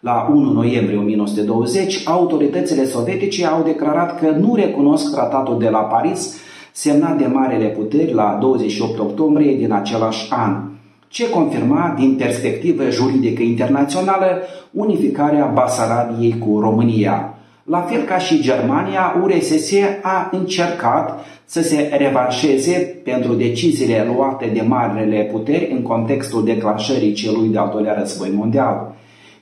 La 0.04 0.28
1 0.34 0.52
noiembrie 0.52 0.98
1920, 0.98 2.08
autoritățile 2.08 2.86
sovietice 2.86 3.46
au 3.46 3.64
declarat 3.64 4.20
că 4.20 4.30
nu 4.30 4.56
recunosc 4.56 5.12
tratatul 5.12 5.60
de 5.60 5.70
la 5.70 5.80
Paris, 5.80 6.38
semnat 6.72 7.18
de 7.18 7.26
marele 7.26 7.66
puteri 7.66 8.14
la 8.14 8.38
28 8.42 9.00
octombrie 9.00 9.56
din 9.56 9.72
același 9.72 10.28
an, 10.30 10.62
ce 11.08 11.30
confirma 11.30 11.96
din 11.98 12.16
perspectivă 12.16 12.90
juridică 12.90 13.42
internațională 13.42 14.26
unificarea 14.72 15.46
Basarabiei 15.46 16.38
cu 16.38 16.60
România. 16.60 17.34
La 17.64 17.80
fel 17.80 18.02
ca 18.02 18.18
și 18.18 18.42
Germania, 18.42 19.16
URSS 19.24 19.74
a 20.02 20.30
încercat 20.32 21.20
să 21.46 21.62
se 21.62 21.96
revanșeze 21.98 23.02
pentru 23.04 23.34
deciziile 23.34 24.12
luate 24.16 24.52
de 24.54 24.62
marele 24.62 25.30
puteri 25.32 25.72
în 25.72 25.82
contextul 25.82 26.46
declanșării 26.46 27.14
celui 27.14 27.48
de-al 27.48 27.70
doilea 27.74 27.96
război 28.00 28.32
mondial. 28.36 28.93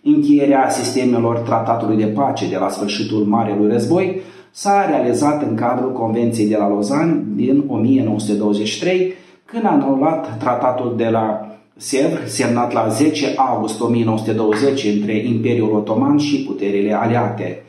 Încheierea 0.03 0.69
sistemelor 0.69 1.37
tratatului 1.37 1.97
de 1.97 2.05
pace 2.05 2.49
de 2.49 2.57
la 2.57 2.69
sfârșitul 2.69 3.23
Marelui 3.23 3.71
Război 3.71 4.21
s-a 4.51 4.85
realizat 4.89 5.41
în 5.41 5.55
cadrul 5.55 5.91
Convenției 5.91 6.47
de 6.47 6.57
la 6.57 6.67
Lausanne 6.67 7.23
din 7.35 7.63
1923, 7.67 9.13
când 9.45 9.65
a 9.65 9.71
anulat 9.71 10.37
tratatul 10.37 10.93
de 10.97 11.09
la 11.09 11.45
Sevr, 11.77 12.25
semnat 12.25 12.73
la 12.73 12.87
10 12.87 13.33
august 13.35 13.81
1920 13.81 14.83
între 14.85 15.17
Imperiul 15.17 15.75
Otoman 15.75 16.17
și 16.17 16.43
puterile 16.47 16.93
aliate. 16.93 17.63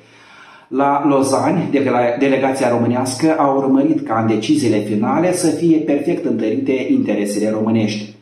La 0.69 1.07
Lausanne, 1.09 1.69
delegația 2.19 2.69
românească 2.69 3.37
a 3.39 3.53
urmărit 3.53 4.07
ca 4.07 4.21
în 4.21 4.35
deciziile 4.35 4.79
finale 4.79 5.33
să 5.33 5.47
fie 5.47 5.77
perfect 5.77 6.25
întărite 6.25 6.87
interesele 6.91 7.51
românești. 7.51 8.15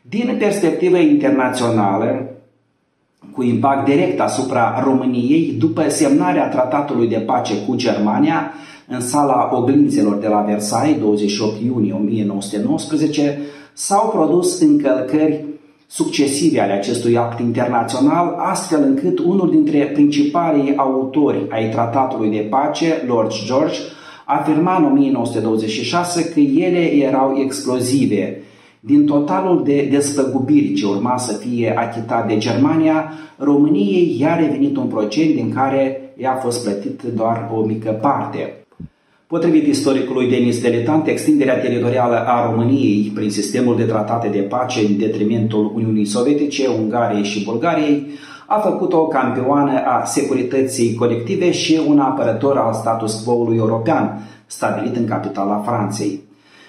Din 0.00 0.36
perspectivă 0.38 0.96
internațională, 0.96 2.33
cu 3.32 3.42
impact 3.42 3.84
direct 3.84 4.20
asupra 4.20 4.82
României 4.84 5.54
după 5.58 5.88
semnarea 5.88 6.48
tratatului 6.48 7.08
de 7.08 7.16
pace 7.16 7.54
cu 7.66 7.74
Germania 7.74 8.52
în 8.88 9.00
sala 9.00 9.50
oglințelor 9.52 10.16
de 10.16 10.28
la 10.28 10.40
Versailles, 10.40 11.00
28 11.00 11.60
iunie 11.64 11.92
1919, 11.92 13.38
s-au 13.72 14.08
produs 14.08 14.60
încălcări 14.60 15.44
succesive 15.86 16.60
ale 16.60 16.72
acestui 16.72 17.16
act 17.16 17.40
internațional, 17.40 18.34
astfel 18.38 18.82
încât 18.82 19.18
unul 19.18 19.50
dintre 19.50 19.78
principalii 19.78 20.76
autori 20.76 21.46
ai 21.48 21.68
tratatului 21.70 22.30
de 22.30 22.46
pace, 22.50 23.04
Lord 23.06 23.32
George, 23.46 23.78
afirma 24.24 24.76
în 24.76 24.84
1926 24.84 26.28
că 26.28 26.40
ele 26.40 26.94
erau 26.94 27.36
explozive, 27.44 28.42
din 28.86 29.06
totalul 29.06 29.62
de 29.64 29.88
despăgubiri 29.90 30.72
ce 30.72 30.86
urma 30.86 31.18
să 31.18 31.32
fie 31.32 31.74
achitat 31.76 32.28
de 32.28 32.38
Germania, 32.38 33.12
României 33.36 34.16
i-a 34.20 34.36
revenit 34.36 34.76
un 34.76 34.86
procent 34.86 35.34
din 35.34 35.52
care 35.52 36.12
i-a 36.16 36.34
fost 36.34 36.64
plătit 36.64 37.02
doar 37.02 37.50
o 37.54 37.64
mică 37.64 37.90
parte. 37.90 38.64
Potrivit 39.26 39.66
istoricului 39.66 40.28
Denis 40.28 40.60
Deletant, 40.60 41.06
extinderea 41.06 41.60
teritorială 41.60 42.26
a 42.26 42.50
României 42.50 43.12
prin 43.14 43.30
sistemul 43.30 43.76
de 43.76 43.84
tratate 43.84 44.28
de 44.28 44.38
pace 44.38 44.80
în 44.80 44.98
detrimentul 44.98 45.72
Uniunii 45.74 46.04
Sovietice, 46.04 46.68
Ungariei 46.68 47.24
și 47.24 47.44
Bulgariei 47.44 48.06
a 48.46 48.58
făcut-o 48.58 49.06
campioană 49.06 49.82
a 49.84 50.04
securității 50.04 50.94
colective 50.94 51.50
și 51.50 51.80
un 51.86 51.98
apărător 51.98 52.56
al 52.56 52.72
status 52.72 53.22
quo-ului 53.24 53.56
european, 53.56 54.28
stabilit 54.46 54.96
în 54.96 55.06
capitala 55.06 55.62
Franței. 55.66 56.23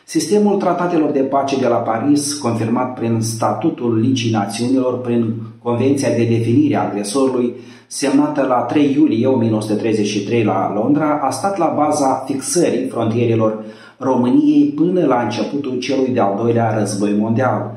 Sistemul 0.08 0.58
tratatelor 0.58 1.12
de 1.12 1.20
pace 1.20 1.60
de 1.60 1.68
la 1.68 1.76
Paris, 1.76 2.34
confirmat 2.34 2.94
prin 2.94 3.22
Statutul 3.22 4.00
Ligii 4.00 4.32
Națiunilor, 4.32 5.02
prin 5.02 5.34
Convenția 5.64 6.10
de 6.10 6.24
definire 6.24 6.76
a 6.76 6.84
agresorului, 6.84 7.54
semnată 7.88 8.42
la 8.42 8.56
3 8.56 8.94
iulie 8.94 9.28
1933 9.28 10.44
la 10.44 10.74
Londra, 10.76 11.20
a 11.24 11.30
stat 11.30 11.58
la 11.58 11.74
baza 11.76 12.24
fixării 12.26 12.88
frontierelor 12.88 13.64
României 13.98 14.74
până 14.76 15.06
la 15.06 15.22
începutul 15.22 15.80
celui 15.80 16.08
de-al 16.14 16.36
doilea 16.42 16.78
război 16.78 17.16
mondial. 17.20 17.76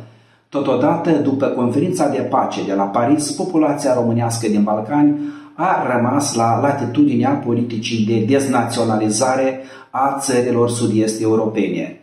Totodată, 0.48 1.10
după 1.10 1.46
conferința 1.46 2.08
de 2.08 2.18
pace 2.18 2.60
de 2.66 2.74
la 2.74 2.84
Paris, 2.84 3.30
populația 3.30 3.94
românească 3.94 4.48
din 4.48 4.62
Balcani 4.62 5.18
a 5.54 5.96
rămas 5.96 6.34
la 6.34 6.60
latitudinea 6.60 7.30
politicii 7.30 8.06
de 8.06 8.32
deznaționalizare 8.32 9.60
a 9.90 10.16
țărilor 10.20 10.70
sud-est 10.70 11.22
europene. 11.22 12.00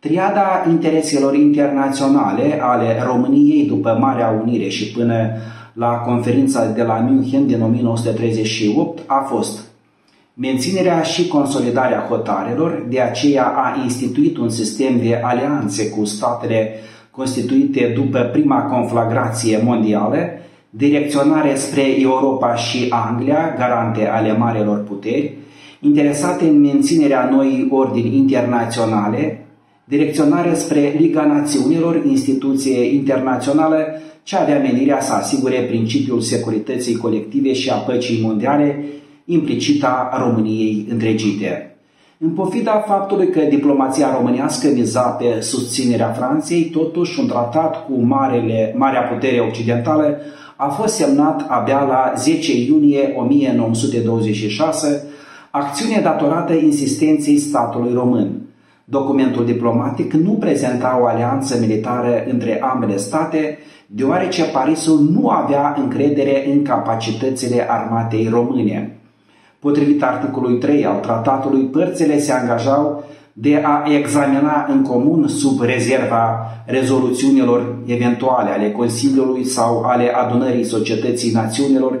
Triada 0.00 0.64
intereselor 0.68 1.34
internaționale 1.34 2.58
ale 2.62 3.02
României 3.06 3.66
după 3.66 3.96
Marea 4.00 4.40
Unire 4.44 4.68
și 4.68 4.92
până 4.92 5.30
la 5.72 5.88
conferința 5.88 6.66
de 6.66 6.82
la 6.82 6.94
München 6.94 7.46
din 7.46 7.62
1938 7.62 8.98
a 9.06 9.26
fost 9.28 9.60
menținerea 10.34 11.02
și 11.02 11.28
consolidarea 11.28 12.06
hotarelor, 12.08 12.86
de 12.88 13.00
aceea 13.00 13.44
a 13.44 13.80
instituit 13.82 14.36
un 14.36 14.50
sistem 14.50 14.98
de 14.98 15.20
alianțe 15.22 15.88
cu 15.88 16.04
statele 16.04 16.70
constituite 17.10 17.92
după 17.94 18.18
prima 18.32 18.62
conflagrație 18.62 19.60
mondială, 19.64 20.18
direcționare 20.70 21.54
spre 21.54 22.00
Europa 22.00 22.54
și 22.54 22.86
Anglia, 22.90 23.54
garante 23.58 24.06
ale 24.06 24.36
marelor 24.36 24.84
puteri, 24.84 25.34
interesate 25.80 26.44
în 26.44 26.60
menținerea 26.60 27.28
noii 27.30 27.68
ordini 27.70 28.16
internaționale, 28.16 29.42
direcționare 29.88 30.54
spre 30.54 30.94
Liga 30.98 31.24
Națiunilor, 31.24 32.02
instituție 32.06 32.94
internațională 32.94 33.76
ce 34.22 34.36
avea 34.36 34.58
menirea 34.58 35.00
să 35.00 35.12
asigure 35.12 35.56
principiul 35.56 36.20
securității 36.20 36.96
colective 36.96 37.52
și 37.52 37.70
a 37.70 37.74
păcii 37.74 38.22
mondiale 38.22 38.84
implicita 39.24 40.10
României 40.24 40.86
întregite. 40.90 41.76
În 42.18 42.30
pofida 42.30 42.84
faptului 42.86 43.30
că 43.30 43.40
diplomația 43.40 44.16
românească 44.16 44.68
miza 44.74 45.00
pe 45.00 45.40
susținerea 45.40 46.08
Franței, 46.08 46.62
totuși 46.64 47.20
un 47.20 47.26
tratat 47.26 47.86
cu 47.86 48.00
marele, 48.00 48.74
Marea 48.76 49.02
Putere 49.02 49.40
Occidentală 49.40 50.16
a 50.56 50.68
fost 50.68 50.94
semnat 50.94 51.46
abia 51.48 51.82
la 51.82 52.12
10 52.16 52.56
iunie 52.56 53.14
1926, 53.16 55.04
acțiune 55.50 56.00
datorată 56.02 56.52
insistenței 56.52 57.38
statului 57.38 57.92
român. 57.94 58.37
Documentul 58.90 59.44
diplomatic 59.44 60.12
nu 60.12 60.30
prezenta 60.30 60.98
o 61.02 61.06
alianță 61.06 61.58
militară 61.60 62.24
între 62.30 62.60
ambele 62.60 62.96
state, 62.96 63.58
deoarece 63.86 64.44
Parisul 64.44 65.00
nu 65.00 65.28
avea 65.28 65.74
încredere 65.78 66.50
în 66.50 66.62
capacitățile 66.62 67.66
armatei 67.70 68.28
române. 68.30 68.96
Potrivit 69.58 70.02
articolului 70.02 70.58
3 70.58 70.86
al 70.86 70.98
tratatului, 71.00 71.64
părțile 71.64 72.18
se 72.18 72.32
angajau 72.32 73.04
de 73.32 73.62
a 73.64 73.82
examina 73.98 74.66
în 74.68 74.82
comun 74.82 75.28
sub 75.28 75.60
rezerva 75.60 76.38
rezoluțiunilor 76.66 77.76
eventuale 77.86 78.50
ale 78.50 78.70
Consiliului 78.70 79.44
sau 79.44 79.82
ale 79.82 80.14
adunării 80.14 80.64
societății 80.64 81.32
națiunilor 81.32 81.98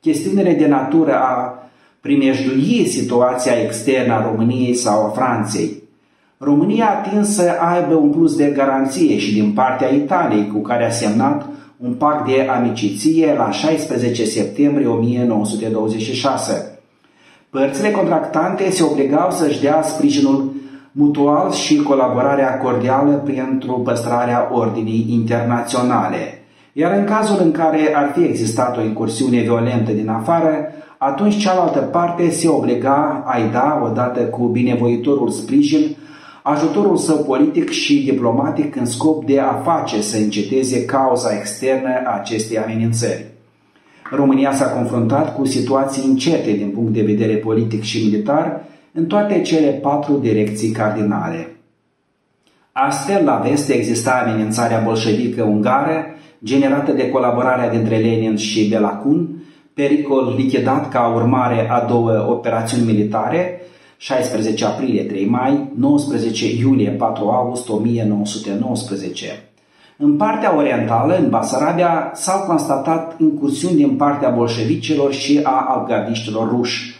chestiunile 0.00 0.52
de 0.52 0.66
natură 0.66 1.14
a 1.14 1.58
primejdui 2.00 2.86
situația 2.86 3.52
externă 3.64 4.12
a 4.12 4.30
României 4.30 4.74
sau 4.74 5.04
a 5.04 5.08
Franței. 5.08 5.79
România 6.42 6.86
a 6.86 6.96
atins 6.98 7.34
să 7.34 7.56
aibă 7.58 7.94
un 7.94 8.10
plus 8.10 8.36
de 8.36 8.52
garanție 8.56 9.18
și 9.18 9.32
din 9.32 9.52
partea 9.52 9.88
Italiei, 9.88 10.50
cu 10.52 10.58
care 10.58 10.86
a 10.86 10.90
semnat 10.90 11.46
un 11.76 11.92
pact 11.92 12.26
de 12.26 12.48
amiciție 12.48 13.34
la 13.36 13.50
16 13.50 14.24
septembrie 14.24 14.86
1926. 14.86 16.78
Părțile 17.50 17.90
contractante 17.90 18.70
se 18.70 18.82
obligau 18.82 19.30
să-și 19.30 19.60
dea 19.60 19.82
sprijinul 19.82 20.52
mutual 20.92 21.52
și 21.52 21.76
colaborarea 21.76 22.58
cordială 22.58 23.12
pentru 23.12 23.72
păstrarea 23.72 24.48
ordinii 24.52 25.06
internaționale. 25.10 26.42
Iar 26.72 26.98
în 26.98 27.04
cazul 27.04 27.38
în 27.42 27.50
care 27.50 27.94
ar 27.94 28.12
fi 28.14 28.22
existat 28.22 28.76
o 28.76 28.82
incursiune 28.82 29.40
violentă 29.40 29.92
din 29.92 30.08
afară, 30.08 30.52
atunci 30.98 31.36
cealaltă 31.36 31.78
parte 31.78 32.30
se 32.30 32.48
obliga 32.48 33.24
a-i 33.26 33.50
da, 33.52 33.80
odată 33.84 34.20
cu 34.20 34.46
binevoitorul 34.46 35.30
sprijin, 35.30 35.96
ajutorul 36.42 36.96
său 36.96 37.16
politic 37.16 37.70
și 37.70 38.02
diplomatic 38.04 38.76
în 38.76 38.86
scop 38.86 39.24
de 39.24 39.40
a 39.40 39.52
face 39.52 40.00
să 40.00 40.16
înceteze 40.16 40.84
cauza 40.84 41.36
externă 41.38 41.88
a 42.04 42.14
acestei 42.14 42.58
amenințări. 42.58 43.24
România 44.10 44.52
s-a 44.52 44.70
confruntat 44.70 45.36
cu 45.36 45.44
situații 45.44 46.08
încete 46.08 46.52
din 46.52 46.70
punct 46.70 46.92
de 46.92 47.02
vedere 47.02 47.34
politic 47.34 47.82
și 47.82 48.04
militar 48.04 48.60
în 48.92 49.06
toate 49.06 49.40
cele 49.40 49.70
patru 49.70 50.12
direcții 50.12 50.70
cardinale. 50.70 51.54
Astfel, 52.72 53.24
la 53.24 53.42
vest 53.48 53.68
exista 53.68 54.24
amenințarea 54.26 54.82
bolșevică 54.84 55.42
ungară, 55.42 56.04
generată 56.44 56.92
de 56.92 57.10
colaborarea 57.10 57.70
dintre 57.70 57.96
Lenin 57.96 58.36
și 58.36 58.68
Belacun, 58.68 59.28
pericol 59.74 60.34
lichidat 60.36 60.88
ca 60.88 61.12
urmare 61.14 61.70
a 61.70 61.80
două 61.80 62.26
operațiuni 62.28 62.84
militare, 62.86 63.60
16 64.02 64.64
aprilie 64.64 65.02
3 65.02 65.26
mai, 65.26 65.70
19 65.74 66.56
iulie 66.58 66.90
4 66.90 67.24
august 67.24 67.68
1919. 67.68 69.24
În 69.96 70.16
partea 70.16 70.56
orientală, 70.56 71.16
în 71.18 71.28
Basarabia, 71.28 72.10
s-au 72.14 72.44
constatat 72.46 73.16
incursiuni 73.18 73.76
din 73.76 73.90
partea 73.96 74.30
bolșevicilor 74.30 75.12
și 75.12 75.40
a 75.42 75.66
algaviștilor 75.68 76.48
ruși. 76.48 76.94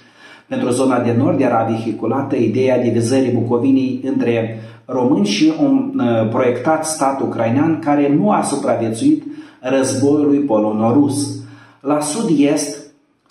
Pentru 0.49 0.71
zona 0.71 1.01
de 1.01 1.15
nord 1.19 1.41
era 1.41 1.63
vehiculată 1.63 2.37
ideea 2.37 2.83
divizării 2.83 3.33
Bucovinii 3.33 4.01
între 4.05 4.61
români 4.85 5.27
și 5.27 5.53
un 5.61 5.93
uh, 6.01 6.29
proiectat 6.29 6.87
stat 6.87 7.21
ucrainean 7.21 7.79
care 7.79 8.15
nu 8.15 8.31
a 8.31 8.43
supraviețuit 8.43 9.23
războiului 9.61 10.39
polono-rus. 10.39 11.39
La 11.81 12.01
sud-est, 12.01 12.80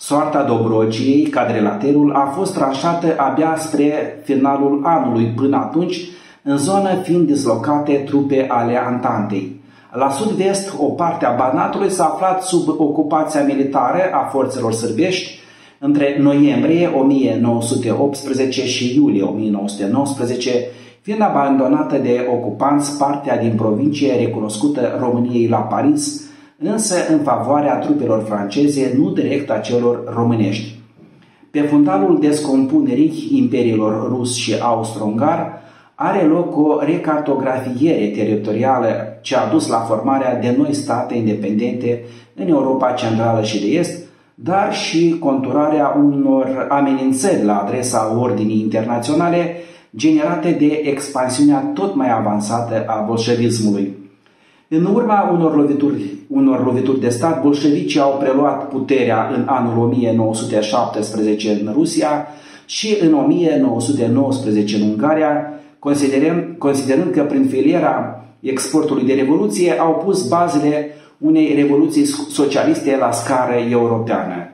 soarta 0.02 0.42
Dobrogei, 0.42 1.22
cadrelaterul, 1.22 2.12
a 2.12 2.32
fost 2.36 2.54
tranșată 2.54 3.14
abia 3.16 3.56
spre 3.58 4.20
finalul 4.24 4.80
anului, 4.84 5.26
până 5.36 5.56
atunci, 5.56 6.00
în 6.42 6.56
zonă 6.56 6.94
fiind 7.02 7.26
dislocate 7.26 7.92
trupe 7.92 8.46
ale 8.48 8.76
Antantei. 8.76 9.60
La 9.92 10.10
sud-vest, 10.10 10.72
o 10.78 10.84
parte 10.84 11.24
a 11.24 11.34
Banatului 11.34 11.90
s-a 11.90 12.04
aflat 12.04 12.42
sub 12.42 12.68
ocupația 12.68 13.44
militară 13.44 14.00
a 14.12 14.28
forțelor 14.30 14.72
sârbești 14.72 15.38
între 15.78 16.16
noiembrie 16.20 16.90
1918 16.94 18.66
și 18.66 18.94
iulie 18.94 19.22
1919, 19.22 20.50
fiind 21.00 21.22
abandonată 21.22 21.96
de 21.96 22.26
ocupanți 22.32 22.98
partea 22.98 23.38
din 23.38 23.52
provincie 23.56 24.16
recunoscută 24.16 24.98
României 25.00 25.48
la 25.48 25.58
Paris, 25.58 26.29
însă 26.62 26.94
în 27.08 27.18
favoarea 27.18 27.78
trupelor 27.78 28.24
franceze, 28.28 28.94
nu 28.98 29.10
direct 29.10 29.50
a 29.50 29.58
celor 29.58 30.12
românești. 30.14 30.78
Pe 31.50 31.60
fundalul 31.60 32.20
descompunerii 32.20 33.28
imperiilor 33.32 34.08
rus 34.08 34.34
și 34.34 34.54
austro-ungar 34.60 35.60
are 35.94 36.22
loc 36.22 36.56
o 36.56 36.80
recartografiere 36.84 38.06
teritorială 38.06 38.88
ce 39.20 39.36
a 39.36 39.48
dus 39.48 39.68
la 39.68 39.78
formarea 39.78 40.38
de 40.38 40.54
noi 40.58 40.74
state 40.74 41.14
independente 41.14 42.02
în 42.34 42.48
Europa 42.48 42.92
Centrală 42.92 43.42
și 43.42 43.60
de 43.60 43.66
Est, 43.66 43.98
dar 44.34 44.74
și 44.74 45.16
conturarea 45.18 45.96
unor 45.98 46.66
amenințări 46.68 47.44
la 47.44 47.58
adresa 47.58 48.16
ordinii 48.20 48.60
internaționale 48.60 49.56
generate 49.96 50.50
de 50.50 50.80
expansiunea 50.84 51.70
tot 51.74 51.94
mai 51.94 52.12
avansată 52.12 52.84
a 52.86 53.04
bolșevismului. 53.06 53.99
În 54.72 54.84
urma 54.84 55.30
unor 55.32 55.56
lovituri, 55.56 56.02
unor 56.28 56.64
lovituri 56.64 57.00
de 57.00 57.08
stat, 57.08 57.42
bolșevicii 57.42 58.00
au 58.00 58.16
preluat 58.18 58.68
puterea 58.68 59.30
în 59.36 59.42
anul 59.46 59.84
1917 59.84 61.50
în 61.50 61.72
Rusia 61.72 62.26
și 62.66 62.96
în 63.00 63.14
1919 63.14 64.76
în 64.76 64.82
Ungaria, 64.82 65.52
considerând, 65.78 66.58
considerând 66.58 67.10
că 67.12 67.22
prin 67.22 67.44
filiera 67.44 68.24
exportului 68.40 69.04
de 69.04 69.12
revoluție 69.12 69.78
au 69.78 70.02
pus 70.04 70.28
bazele 70.28 70.88
unei 71.18 71.54
revoluții 71.54 72.04
socialiste 72.30 72.96
la 73.00 73.12
scară 73.12 73.54
europeană. 73.70 74.52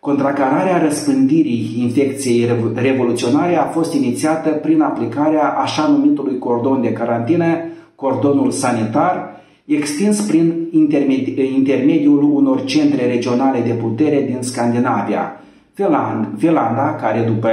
Contracararea 0.00 0.82
răspândirii 0.82 1.74
infecției 1.78 2.48
revoluționare 2.74 3.56
a 3.56 3.64
fost 3.64 3.94
inițiată 3.94 4.50
prin 4.50 4.80
aplicarea 4.80 5.48
așa 5.48 5.86
numitului 5.86 6.38
cordon 6.38 6.82
de 6.82 6.92
carantină, 6.92 7.46
cordonul 7.94 8.50
sanitar, 8.50 9.36
extins 9.76 10.20
prin 10.20 10.68
intermediul 11.54 12.22
unor 12.22 12.64
centre 12.64 13.06
regionale 13.06 13.60
de 13.60 13.72
putere 13.72 14.22
din 14.26 14.38
Scandinavia. 14.40 15.40
Finlanda, 16.36 16.96
care 17.00 17.20
după 17.20 17.48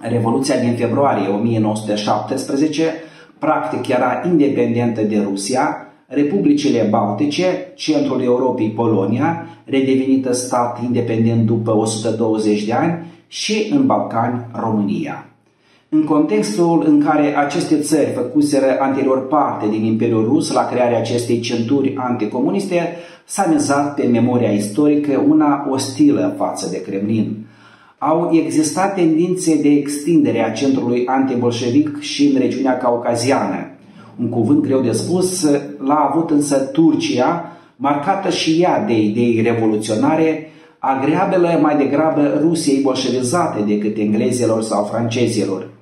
Revoluția 0.00 0.60
din 0.60 0.74
februarie 0.74 1.28
1917 1.28 2.84
practic 3.38 3.88
era 3.88 4.22
independentă 4.26 5.02
de 5.02 5.20
Rusia, 5.22 5.76
Republicile 6.06 6.86
Baltice, 6.90 7.72
centrul 7.74 8.22
Europei 8.22 8.70
Polonia, 8.70 9.46
redevenită 9.64 10.32
stat 10.32 10.82
independent 10.82 11.46
după 11.46 11.76
120 11.76 12.64
de 12.64 12.72
ani, 12.72 13.04
și 13.26 13.68
în 13.72 13.86
Balcani 13.86 14.46
România. 14.52 15.26
În 15.88 16.04
contextul 16.04 16.84
în 16.86 17.00
care 17.00 17.36
aceste 17.36 17.78
țări 17.78 18.12
făcuseră 18.14 18.76
anterior 18.80 19.26
parte 19.26 19.66
din 19.68 19.84
Imperiul 19.84 20.24
Rus 20.24 20.52
la 20.52 20.68
crearea 20.68 20.98
acestei 20.98 21.40
centuri 21.40 21.94
anticomuniste, 21.96 22.96
s-a 23.24 23.46
mizat 23.52 23.94
pe 23.94 24.06
memoria 24.06 24.50
istorică 24.50 25.24
una 25.28 25.66
ostilă 25.70 26.34
față 26.38 26.68
de 26.70 26.82
Kremlin. 26.82 27.46
Au 27.98 28.30
existat 28.32 28.94
tendințe 28.94 29.62
de 29.62 29.68
extindere 29.68 30.44
a 30.44 30.52
centrului 30.52 31.06
antibolșevic 31.06 32.00
și 32.00 32.26
în 32.26 32.40
regiunea 32.40 32.76
caucaziană, 32.76 33.70
un 34.20 34.28
cuvânt 34.28 34.62
greu 34.62 34.80
de 34.80 34.92
spus, 34.92 35.42
l-a 35.78 36.10
avut 36.10 36.30
însă 36.30 36.56
Turcia, 36.56 37.52
marcată 37.76 38.30
și 38.30 38.62
ea 38.62 38.84
de 38.86 39.00
idei 39.00 39.40
revoluționare, 39.42 40.50
agreabile 40.78 41.58
mai 41.60 41.76
degrabă 41.76 42.38
Rusiei 42.40 42.82
bolșevizate 42.82 43.60
decât 43.66 43.96
englezilor 43.96 44.62
sau 44.62 44.84
francezilor. 44.84 45.73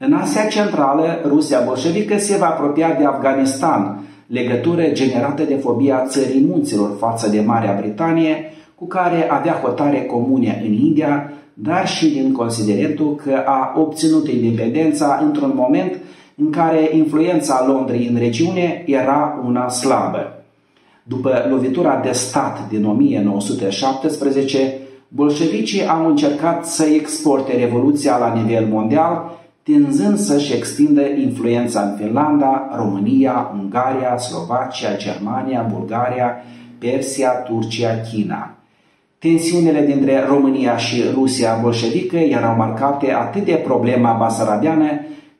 În 0.00 0.12
Asia 0.12 0.44
Centrală, 0.44 1.20
Rusia 1.26 1.60
bolșevică 1.60 2.18
se 2.18 2.36
va 2.36 2.46
apropia 2.46 2.94
de 2.98 3.04
Afganistan, 3.04 4.04
legătură 4.26 4.82
generată 4.92 5.42
de 5.42 5.54
fobia 5.54 6.04
țării 6.06 6.46
munților 6.48 6.96
față 6.98 7.28
de 7.28 7.40
Marea 7.40 7.78
Britanie, 7.80 8.52
cu 8.74 8.86
care 8.86 9.30
avea 9.30 9.52
hotare 9.52 10.02
comune 10.02 10.62
în 10.66 10.72
India, 10.72 11.32
dar 11.54 11.88
și 11.88 12.10
din 12.10 12.32
considerentul 12.32 13.14
că 13.14 13.42
a 13.46 13.72
obținut 13.76 14.28
independența 14.28 15.20
într-un 15.22 15.52
moment 15.54 15.98
în 16.36 16.50
care 16.50 16.90
influența 16.92 17.64
Londrei 17.66 18.08
în 18.12 18.18
regiune 18.18 18.82
era 18.86 19.42
una 19.46 19.68
slabă. 19.68 20.44
După 21.02 21.46
lovitura 21.50 22.00
de 22.04 22.12
stat 22.12 22.68
din 22.68 22.84
1917, 22.84 24.74
bolșevicii 25.08 25.86
au 25.86 26.06
încercat 26.06 26.66
să 26.66 26.84
exporte 26.84 27.56
revoluția 27.56 28.18
la 28.18 28.32
nivel 28.32 28.66
mondial, 28.70 29.38
tinzând 29.68 30.18
să-și 30.18 30.52
extindă 30.52 31.02
influența 31.02 31.82
în 31.82 31.96
Finlanda, 31.96 32.68
România, 32.76 33.50
Ungaria, 33.60 34.18
Slovacia, 34.18 34.96
Germania, 34.96 35.70
Bulgaria, 35.74 36.36
Persia, 36.78 37.30
Turcia, 37.30 38.00
China. 38.10 38.56
Tensiunile 39.18 39.84
dintre 39.84 40.24
România 40.28 40.76
și 40.76 41.02
Rusia 41.14 41.58
bolșevică 41.62 42.16
erau 42.16 42.56
marcate 42.56 43.12
atât 43.12 43.44
de 43.44 43.52
problema 43.64 44.12
basarabiană, 44.12 44.86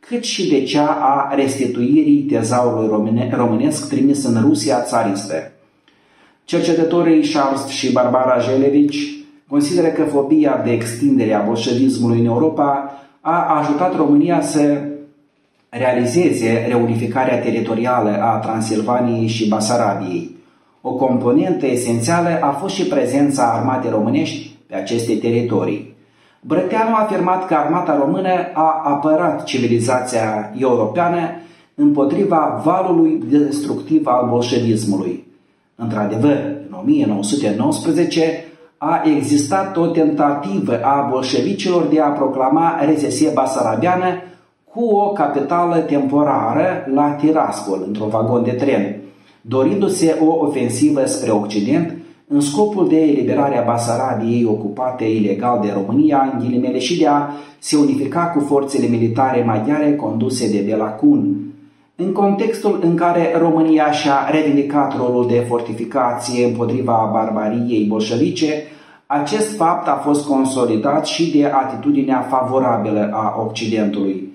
cât 0.00 0.24
și 0.24 0.48
de 0.48 0.62
cea 0.62 0.86
a 0.86 1.34
restituirii 1.34 2.22
tezaurului 2.22 2.88
române, 2.88 3.32
românesc 3.36 3.88
trimis 3.88 4.24
în 4.24 4.40
Rusia 4.40 4.82
țaristă. 4.82 5.52
Cercetătorii 6.44 7.28
Charles 7.28 7.66
și 7.66 7.92
Barbara 7.92 8.38
Jelevici 8.38 9.24
consideră 9.46 9.86
că 9.86 10.02
fobia 10.02 10.60
de 10.64 10.70
extindere 10.72 11.34
a 11.34 11.42
bolșevismului 11.42 12.18
în 12.18 12.26
Europa 12.26 12.92
a 13.30 13.58
ajutat 13.58 13.96
România 13.96 14.40
să 14.40 14.80
realizeze 15.68 16.64
reunificarea 16.68 17.40
teritorială 17.40 18.10
a 18.22 18.36
Transilvaniei 18.36 19.26
și 19.26 19.48
Basarabiei. 19.48 20.36
O 20.80 20.92
componentă 20.92 21.66
esențială 21.66 22.28
a 22.40 22.50
fost 22.50 22.74
și 22.74 22.86
prezența 22.86 23.42
armatei 23.42 23.90
românești 23.90 24.50
pe 24.66 24.74
aceste 24.74 25.14
teritorii. 25.14 25.96
Brăteanu 26.40 26.94
a 26.94 27.02
afirmat 27.02 27.46
că 27.46 27.54
armata 27.54 27.96
română 27.96 28.30
a 28.52 28.82
apărat 28.84 29.44
civilizația 29.44 30.52
europeană 30.58 31.18
împotriva 31.74 32.62
valului 32.64 33.22
destructiv 33.30 34.06
al 34.06 34.28
bolșevismului. 34.30 35.26
Într-adevăr, 35.74 36.36
în 36.68 36.76
1919 36.82 38.44
a 38.78 39.02
existat 39.16 39.76
o 39.76 39.86
tentativă 39.86 40.80
a 40.82 41.08
bolșevicilor 41.10 41.82
de 41.82 42.00
a 42.00 42.08
proclama 42.08 42.80
rezesie 42.84 43.30
basarabiană 43.34 44.06
cu 44.06 44.28
cu 44.78 44.84
o 44.84 45.12
capitală 45.12 45.76
temporară 45.76 46.86
la 46.94 47.08
Tiraspol, 47.08 47.82
într-un 47.86 48.08
vagon 48.08 48.42
de 48.42 48.50
tren, 48.50 48.96
dorindu-se 49.40 50.16
o 50.20 50.46
ofensivă 50.46 51.06
spre 51.06 51.30
Occident 51.30 51.96
în 52.28 52.40
scopul 52.40 52.88
de 52.88 53.00
eliberare 53.00 53.58
a 53.58 53.64
Basarabiei 53.64 54.44
ocupate 54.44 55.04
ilegal 55.04 55.60
de 55.62 55.72
România, 55.72 56.30
în 56.32 56.40
ghilimele, 56.40 56.78
și 56.78 56.98
de 56.98 57.06
a 57.06 57.28
se 57.58 57.76
unifica 57.76 58.20
cu 58.20 58.40
forțele 58.40 58.86
militare 58.86 59.42
maghiare 59.42 59.96
conduse 59.96 60.50
de 60.50 60.62
Belacun. 60.66 61.36
În 62.00 62.12
contextul 62.12 62.80
în 62.82 62.94
care 62.94 63.34
România 63.38 63.90
și-a 63.90 64.28
revendicat 64.30 64.96
rolul 64.96 65.26
de 65.26 65.44
fortificație 65.48 66.44
împotriva 66.44 67.10
barbariei 67.12 67.84
bolșevice, 67.84 68.62
acest 69.06 69.56
fapt 69.56 69.88
a 69.88 70.00
fost 70.04 70.26
consolidat 70.26 71.06
și 71.06 71.38
de 71.38 71.44
atitudinea 71.46 72.20
favorabilă 72.20 73.10
a 73.12 73.44
Occidentului. 73.48 74.32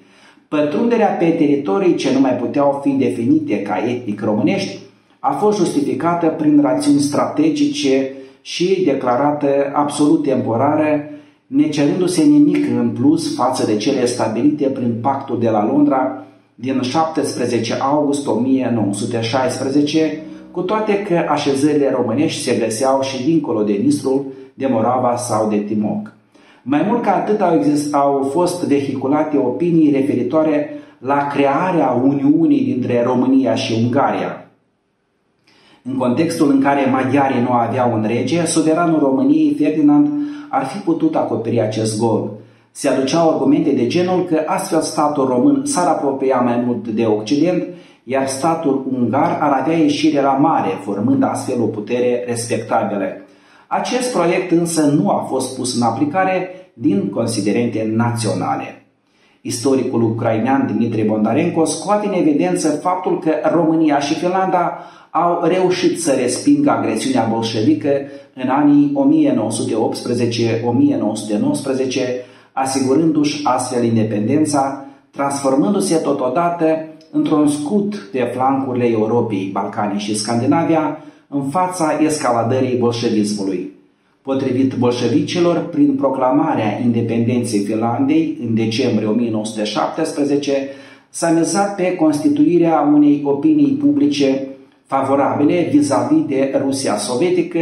Pătrunderea 0.48 1.08
pe 1.08 1.26
teritorii 1.26 1.96
ce 1.96 2.14
nu 2.14 2.20
mai 2.20 2.32
puteau 2.32 2.80
fi 2.84 2.90
definite 2.90 3.62
ca 3.62 3.84
etnic 3.88 4.24
românești 4.24 4.80
a 5.20 5.32
fost 5.32 5.58
justificată 5.58 6.28
prin 6.28 6.62
rațiuni 6.62 7.00
strategice 7.00 8.12
și 8.42 8.84
declarată 8.86 9.48
absolut 9.74 10.24
temporară, 10.24 11.10
necerându-se 11.48 12.24
nimic 12.24 12.66
în 12.80 12.90
plus 12.90 13.36
față 13.36 13.66
de 13.66 13.78
cele 13.78 14.06
stabilite 14.06 14.68
prin 14.68 14.94
pactul 15.02 15.40
de 15.40 15.50
la 15.50 15.66
Londra 15.66 16.24
din 16.56 16.82
17 16.82 17.74
august 17.74 18.28
1916, 18.28 20.22
cu 20.52 20.62
toate 20.62 21.04
că 21.04 21.26
așezările 21.30 21.92
românești 21.96 22.42
se 22.42 22.56
găseau 22.56 23.02
și 23.02 23.24
dincolo 23.24 23.64
de 23.64 23.74
Nistrul, 23.74 24.26
de 24.54 24.68
Morava 24.68 25.16
sau 25.16 25.50
de 25.50 25.58
Timoc. 25.58 26.14
Mai 26.64 26.86
mult 26.88 27.04
ca 27.04 27.16
atât 27.16 27.42
au, 27.42 27.56
exist, 27.56 27.94
au 27.94 28.30
fost 28.32 28.64
vehiculate 28.64 29.38
opinii 29.38 29.92
referitoare 29.92 30.70
la 30.98 31.28
crearea 31.28 31.90
Uniunii 31.92 32.64
dintre 32.64 33.04
România 33.04 33.56
și 33.56 33.74
Ungaria. 33.84 34.48
În 35.84 35.98
contextul 35.98 36.52
în 36.52 36.62
care 36.62 36.90
maghiarii 36.92 37.42
nu 37.42 37.52
aveau 37.52 37.94
un 37.94 38.06
rege, 38.08 38.46
suveranul 38.46 39.00
României, 39.00 39.56
Ferdinand, 39.60 40.10
ar 40.50 40.66
fi 40.66 40.78
putut 40.78 41.16
acoperi 41.16 41.62
acest 41.62 42.00
gol. 42.00 42.32
Se 42.76 42.88
aduceau 42.88 43.30
argumente 43.30 43.72
de 43.72 43.88
genul 43.88 44.26
că 44.26 44.44
astfel 44.46 44.82
statul 44.82 45.26
român 45.28 45.66
s-ar 45.66 45.88
apropia 45.88 46.40
mai 46.40 46.64
mult 46.66 46.88
de 46.88 47.06
Occident, 47.06 47.64
iar 48.04 48.28
statul 48.28 48.86
ungar 48.92 49.38
ar 49.42 49.60
avea 49.62 49.78
ieșire 49.78 50.22
la 50.22 50.32
mare, 50.32 50.70
formând 50.82 51.24
astfel 51.24 51.62
o 51.62 51.66
putere 51.66 52.24
respectabilă. 52.28 53.06
Acest 53.68 54.14
proiect 54.14 54.52
însă 54.52 54.82
nu 54.82 55.10
a 55.10 55.26
fost 55.30 55.56
pus 55.56 55.76
în 55.76 55.82
aplicare 55.82 56.50
din 56.74 57.10
considerente 57.10 57.92
naționale. 57.96 58.86
Istoricul 59.42 60.04
ucrainean 60.04 60.66
Dimitrie 60.72 61.04
Bondarenko 61.04 61.66
scoate 61.66 62.08
în 62.08 62.14
evidență 62.14 62.70
faptul 62.70 63.20
că 63.20 63.32
România 63.52 64.00
și 64.00 64.14
Finlanda 64.14 64.78
au 65.10 65.44
reușit 65.44 66.02
să 66.02 66.12
respingă 66.12 66.70
agresiunea 66.70 67.28
bolșevică 67.32 67.90
în 68.34 68.50
anii 68.50 68.94
1918-1919, 72.20 72.33
asigurându-și 72.54 73.40
astfel 73.44 73.84
independența, 73.84 74.86
transformându-se 75.12 75.96
totodată 75.96 76.66
într-un 77.12 77.48
scut 77.48 78.10
pe 78.12 78.30
flancurile 78.34 78.90
Europei, 78.90 79.50
Balcanii 79.54 80.00
și 80.00 80.18
Scandinavia, 80.18 81.04
în 81.28 81.44
fața 81.50 82.00
escaladării 82.02 82.78
bolșevismului. 82.78 83.72
Potrivit 84.22 84.74
bolșevicilor, 84.74 85.66
prin 85.72 85.96
proclamarea 85.96 86.80
independenței 86.84 87.60
Finlandei 87.60 88.38
în 88.48 88.56
decembrie 88.56 89.08
1917, 89.08 90.54
s-a 91.10 91.30
mizat 91.30 91.76
pe 91.76 91.96
constituirea 91.96 92.92
unei 92.94 93.22
opinii 93.26 93.72
publice 93.72 94.48
favorabile 94.86 95.68
vis-a-vis 95.72 96.26
de 96.28 96.62
Rusia 96.64 96.98
sovietică, 96.98 97.60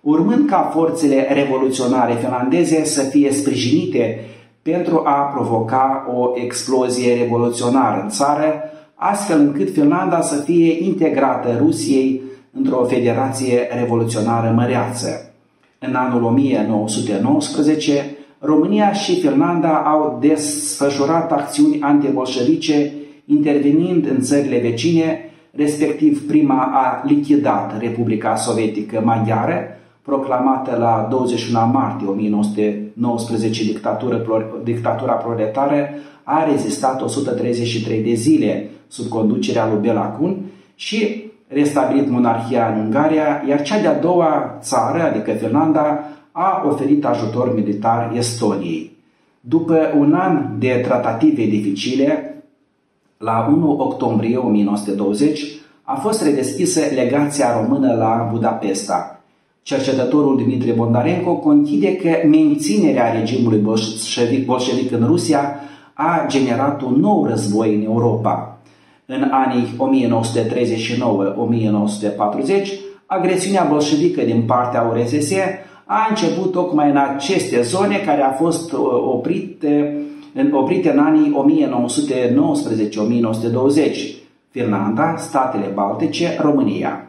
urmând 0.00 0.48
ca 0.48 0.70
forțele 0.72 1.28
revoluționare 1.32 2.14
finlandeze 2.14 2.84
să 2.84 3.02
fie 3.02 3.32
sprijinite 3.32 4.18
pentru 4.62 5.02
a 5.04 5.12
provoca 5.12 6.06
o 6.18 6.30
explozie 6.34 7.14
revoluționară 7.14 8.00
în 8.02 8.08
țară, 8.08 8.62
astfel 8.94 9.38
încât 9.40 9.72
Finlanda 9.72 10.20
să 10.20 10.40
fie 10.40 10.84
integrată 10.84 11.56
Rusiei 11.58 12.20
într-o 12.52 12.84
federație 12.84 13.68
revoluționară 13.80 14.52
măreață. 14.56 15.32
În 15.78 15.94
anul 15.94 16.22
1919, 16.22 18.16
România 18.38 18.92
și 18.92 19.20
Finlanda 19.20 19.74
au 19.74 20.18
desfășurat 20.20 21.32
acțiuni 21.32 21.80
antibolșevice, 21.80 22.92
intervenind 23.24 24.06
în 24.06 24.20
țările 24.20 24.58
vecine, 24.58 25.30
respectiv 25.50 26.26
prima 26.26 26.70
a 26.72 27.06
lichidat 27.06 27.80
Republica 27.80 28.36
Sovietică 28.36 29.02
Maghiară, 29.04 29.62
proclamată 30.08 30.76
la 30.76 31.06
21 31.10 31.66
martie 31.72 32.06
1919 32.06 33.64
dictatură, 33.64 34.24
dictatura 34.64 35.12
proletară, 35.12 35.88
a 36.22 36.44
rezistat 36.50 37.02
133 37.02 38.02
de 38.02 38.14
zile 38.14 38.70
sub 38.86 39.08
conducerea 39.08 39.68
lui 39.68 39.80
Belacun 39.80 40.36
și 40.74 41.24
restabilit 41.48 42.08
monarhia 42.08 42.74
în 42.74 42.84
Ungaria, 42.84 43.42
iar 43.48 43.62
cea 43.62 43.80
de-a 43.80 43.98
doua 43.98 44.58
țară, 44.60 45.02
adică 45.02 45.32
Finlanda, 45.32 46.04
a 46.32 46.62
oferit 46.66 47.04
ajutor 47.04 47.54
militar 47.54 48.12
Estoniei. 48.16 48.96
După 49.40 49.92
un 49.98 50.14
an 50.14 50.58
de 50.58 50.82
tratative 50.86 51.44
dificile, 51.44 52.42
la 53.18 53.48
1 53.52 53.70
octombrie 53.70 54.36
1920, 54.36 55.44
a 55.82 55.94
fost 55.94 56.22
redeschisă 56.22 56.80
legația 56.94 57.60
română 57.60 57.94
la 57.94 58.28
Budapesta. 58.32 59.17
Cercetătorul 59.62 60.36
Dimitrie 60.36 60.72
Bondarenko 60.72 61.36
conchide 61.36 61.96
că 61.96 62.08
menținerea 62.28 63.12
regimului 63.12 63.58
bolșevic, 63.58 64.46
bolșevic 64.46 64.92
în 64.92 65.06
Rusia 65.06 65.60
a 65.92 66.24
generat 66.28 66.82
un 66.82 66.94
nou 67.00 67.26
război 67.26 67.74
în 67.74 67.84
Europa. 67.84 68.58
În 69.06 69.22
anii 69.30 69.76
1939-1940, 72.64 72.68
agresiunea 73.06 73.64
bolșevică 73.70 74.22
din 74.22 74.42
partea 74.42 74.82
URSS 74.82 75.32
a 75.84 76.06
început 76.08 76.52
tocmai 76.52 76.90
în 76.90 76.96
aceste 76.96 77.62
zone 77.62 77.96
care 77.96 78.22
a 78.22 78.30
fost 78.30 78.72
uh, 78.72 78.78
oprite, 79.12 79.96
oprite 80.52 80.90
în 80.90 80.98
anii 80.98 81.36
1919-1920, 83.74 84.18
Finlanda, 84.50 85.14
statele 85.16 85.70
Baltice, 85.74 86.38
România. 86.40 87.07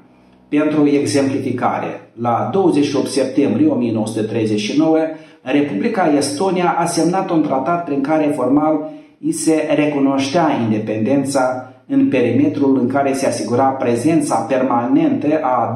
Pentru 0.49 0.88
exemplificare, 0.88 2.12
la 2.21 2.49
28 2.51 3.07
septembrie 3.07 3.67
1939, 3.67 4.97
Republica 5.41 6.13
Estonia 6.17 6.75
a 6.77 6.85
semnat 6.85 7.29
un 7.29 7.41
tratat 7.41 7.83
prin 7.83 8.01
care 8.01 8.33
formal 8.35 8.89
îi 9.25 9.31
se 9.31 9.67
recunoștea 9.75 10.59
independența 10.63 11.73
în 11.88 12.07
perimetrul 12.07 12.77
în 12.79 12.88
care 12.88 13.13
se 13.13 13.27
asigura 13.27 13.63
prezența 13.63 14.35
permanentă 14.35 15.27
a 15.41 15.73
25.000 15.73 15.75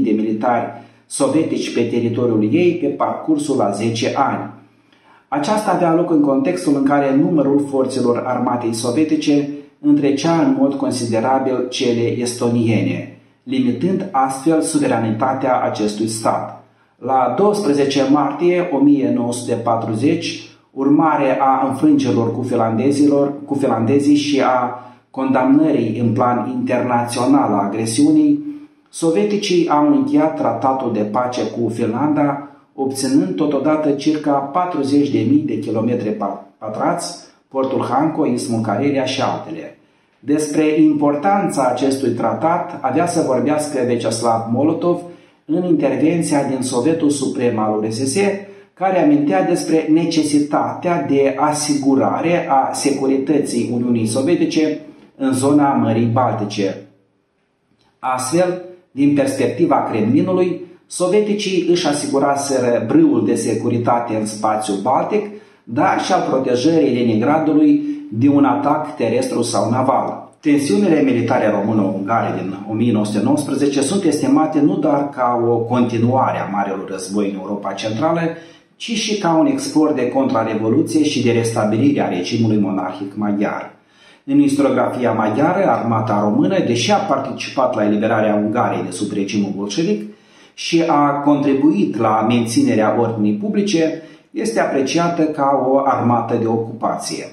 de 0.00 0.10
militari 0.10 0.66
sovietici 1.06 1.74
pe 1.74 1.80
teritoriul 1.80 2.48
ei 2.52 2.72
pe 2.72 2.86
parcursul 2.86 3.60
a 3.60 3.70
10 3.70 4.12
ani. 4.16 4.50
Aceasta 5.28 5.70
avea 5.70 5.94
loc 5.94 6.10
în 6.10 6.20
contextul 6.20 6.76
în 6.76 6.84
care 6.84 7.14
numărul 7.14 7.66
forțelor 7.70 8.22
armatei 8.26 8.72
sovietice 8.72 9.48
întrecea 9.80 10.40
în 10.40 10.56
mod 10.58 10.74
considerabil 10.74 11.66
cele 11.68 12.18
estoniene, 12.18 13.15
limitând 13.48 14.08
astfel 14.10 14.60
suveranitatea 14.60 15.60
acestui 15.60 16.08
stat. 16.08 16.64
La 16.98 17.34
12 17.38 18.08
martie 18.10 18.70
1940, 18.72 20.42
urmare 20.70 21.38
a 21.40 21.66
înfrângerilor 21.68 22.32
cu 22.32 22.42
finlandezilor, 22.42 23.32
cu 23.44 23.54
finlandezii 23.54 24.16
și 24.16 24.40
a 24.40 24.80
condamnării 25.10 25.98
în 26.00 26.12
plan 26.12 26.52
internațional 26.54 27.52
a 27.52 27.62
agresiunii, 27.62 28.44
sovieticii 28.88 29.68
au 29.68 29.94
încheiat 29.94 30.36
tratatul 30.36 30.92
de 30.92 31.00
pace 31.00 31.42
cu 31.50 31.68
Finlanda, 31.68 32.48
obținând 32.74 33.34
totodată 33.34 33.90
circa 33.90 34.50
40.000 34.72 35.44
de 35.44 35.58
kilometri 35.58 36.16
pătrați, 36.58 37.24
portul 37.48 37.84
Hanco, 37.90 38.26
Ismul 38.26 38.60
Carelia 38.60 39.04
și 39.04 39.20
altele. 39.20 39.75
Despre 40.26 40.80
importanța 40.80 41.66
acestui 41.66 42.10
tratat 42.10 42.78
avea 42.80 43.06
să 43.06 43.24
vorbească 43.26 43.82
Veceslav 43.86 44.46
Molotov 44.52 45.00
în 45.44 45.64
intervenția 45.64 46.42
din 46.42 46.62
Sovietul 46.62 47.10
Suprem 47.10 47.58
al 47.58 47.78
URSS, 47.78 48.16
care 48.74 49.02
amintea 49.02 49.44
despre 49.44 49.88
necesitatea 49.92 51.02
de 51.08 51.34
asigurare 51.38 52.48
a 52.48 52.72
securității 52.72 53.70
Uniunii 53.72 54.06
Sovietice 54.06 54.80
în 55.16 55.32
zona 55.32 55.72
Mării 55.72 56.06
Baltice. 56.06 56.86
Astfel, 57.98 58.64
din 58.90 59.14
perspectiva 59.14 59.82
Kremlinului, 59.82 60.60
sovieticii 60.86 61.66
își 61.70 61.86
asiguraseră 61.86 62.84
brâul 62.86 63.24
de 63.26 63.34
securitate 63.34 64.16
în 64.16 64.26
spațiul 64.26 64.78
Baltic, 64.82 65.26
dar 65.68 66.00
și 66.00 66.12
al 66.12 66.26
protejării 66.30 66.94
Leningradului 66.94 67.82
de 68.10 68.28
un 68.28 68.44
atac 68.44 68.96
terestru 68.96 69.42
sau 69.42 69.70
naval. 69.70 70.28
Tensiunile 70.40 71.02
militare 71.02 71.50
româno-ungare 71.50 72.34
din 72.42 72.54
1919 72.70 73.82
sunt 73.82 74.04
estimate 74.04 74.60
nu 74.60 74.76
doar 74.76 75.08
ca 75.08 75.42
o 75.48 75.56
continuare 75.56 76.38
a 76.38 76.44
Marelor 76.44 76.90
Război 76.90 77.30
în 77.30 77.38
Europa 77.40 77.72
Centrală, 77.72 78.20
ci 78.76 78.90
și 78.90 79.18
ca 79.18 79.36
un 79.36 79.46
export 79.46 79.94
de 79.94 80.08
contrarevoluție 80.08 81.04
și 81.04 81.22
de 81.22 81.32
restabilire 81.32 82.00
a 82.00 82.08
regimului 82.08 82.58
monarhic 82.58 83.16
maghiar. 83.16 83.74
În 84.24 84.40
istoriografia 84.40 85.12
maghiară, 85.12 85.66
armata 85.66 86.20
română, 86.20 86.58
deși 86.66 86.92
a 86.92 86.96
participat 86.96 87.74
la 87.74 87.84
eliberarea 87.84 88.34
Ungariei 88.34 88.84
de 88.84 88.90
sub 88.90 89.12
regimul 89.12 89.52
bolșevic 89.56 90.02
și 90.54 90.82
a 90.86 91.10
contribuit 91.10 91.96
la 91.96 92.24
menținerea 92.28 92.96
ordinii 93.00 93.34
publice, 93.34 94.02
este 94.36 94.60
apreciată 94.60 95.22
ca 95.22 95.66
o 95.68 95.78
armată 95.84 96.36
de 96.40 96.46
ocupație. 96.46 97.26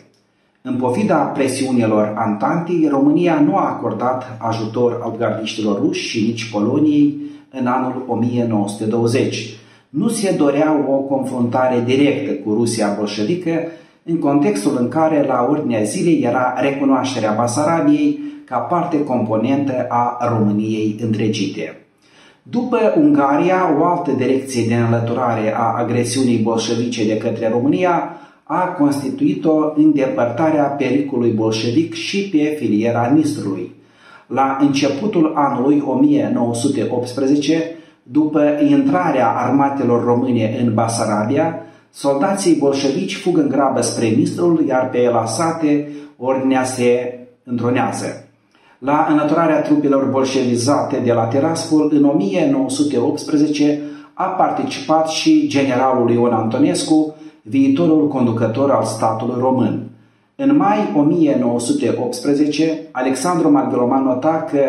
În 0.62 0.76
pofida 0.76 1.16
presiunilor 1.16 2.14
Antantii, 2.16 2.88
România 2.88 3.40
nu 3.40 3.56
a 3.56 3.70
acordat 3.70 4.38
ajutor 4.38 5.02
afganiștilor 5.04 5.80
ruși 5.80 6.08
și 6.08 6.26
nici 6.26 6.52
Poloniei 6.52 7.16
în 7.50 7.68
anul 7.68 8.06
1920. 8.08 9.50
Nu 9.90 10.08
se 10.08 10.36
dorea 10.38 10.86
o 10.90 10.96
confruntare 10.96 11.84
directă 11.86 12.32
cu 12.32 12.54
Rusia 12.54 12.96
bolșevică, 12.98 13.52
în 14.04 14.20
contextul 14.20 14.78
în 14.80 14.88
care 14.88 15.26
la 15.28 15.48
ordinea 15.50 15.84
zilei 15.84 16.22
era 16.22 16.54
recunoașterea 16.60 17.32
Basarabiei 17.32 18.20
ca 18.46 18.58
parte 18.58 19.04
componentă 19.04 19.86
a 19.90 20.18
României 20.38 20.98
întregite. 21.02 21.83
După 22.44 22.94
Ungaria, 22.98 23.78
o 23.80 23.86
altă 23.86 24.12
direcție 24.12 24.66
de 24.68 24.76
înlăturare 24.76 25.56
a 25.56 25.74
agresiunii 25.78 26.38
bolșevice 26.38 27.06
de 27.08 27.18
către 27.18 27.50
România 27.50 28.18
a 28.44 28.68
constituit-o 28.68 29.74
îndepărtarea 29.76 30.64
pericolului 30.64 31.32
bolșevic 31.32 31.94
și 31.94 32.30
pe 32.30 32.56
filiera 32.60 33.12
Nistrului. 33.16 33.72
La 34.28 34.58
începutul 34.62 35.32
anului 35.36 35.84
1918, 35.86 37.76
după 38.04 38.60
intrarea 38.70 39.30
armatelor 39.30 40.04
române 40.04 40.58
în 40.62 40.74
Basarabia, 40.74 41.62
soldații 41.90 42.56
bolșevici 42.56 43.16
fug 43.16 43.38
în 43.38 43.50
grabă 43.50 43.82
spre 43.82 44.08
Nistrul, 44.08 44.66
iar 44.68 44.90
pe 44.90 44.98
Elasate 44.98 45.88
ordinea 46.18 46.64
se 46.64 47.20
întronează. 47.44 48.23
La 48.86 49.08
înăturarea 49.10 49.62
trupelor 49.62 50.06
bolșevizate 50.06 51.02
de 51.04 51.14
la 51.14 51.24
Tiraspol, 51.24 51.90
în 51.94 52.04
1918, 52.04 53.80
a 54.14 54.24
participat 54.24 55.08
și 55.08 55.48
generalul 55.48 56.10
Ion 56.10 56.34
Antonescu, 56.34 57.16
viitorul 57.42 58.08
conducător 58.08 58.72
al 58.72 58.84
statului 58.84 59.36
român. 59.40 59.84
În 60.36 60.56
mai 60.56 60.78
1918, 60.96 62.82
Alexandru 62.92 63.52
Margheloman 63.52 64.04
nota 64.04 64.46
că 64.52 64.60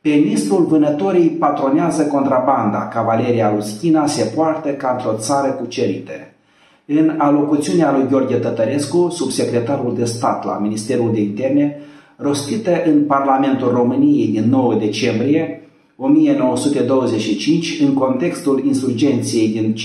pe 0.00 0.10
Nistrul 0.10 0.64
vânătorii 0.64 1.28
patronează 1.28 2.06
contrabanda, 2.06 2.88
cavaleria 2.88 3.52
ruschina 3.54 4.06
se 4.06 4.32
poartă 4.34 4.68
ca 4.68 4.90
într-o 4.90 5.18
țară 5.18 5.48
cucerită. 5.48 6.12
În 6.86 7.14
alocuțiunea 7.18 7.92
lui 7.92 8.06
Gheorghe 8.10 8.36
Tătărescu, 8.36 9.08
subsecretarul 9.08 9.94
de 9.96 10.04
stat 10.04 10.44
la 10.44 10.58
Ministerul 10.58 11.12
de 11.12 11.20
Interne, 11.20 11.80
rostită 12.20 12.82
în 12.86 13.04
Parlamentul 13.04 13.68
României 13.68 14.26
din 14.26 14.48
9 14.48 14.74
decembrie 14.74 15.68
1925, 15.96 17.80
în 17.80 17.94
contextul 17.94 18.64
insurgenției 18.66 19.48
din 19.48 19.74
15-18 19.74 19.76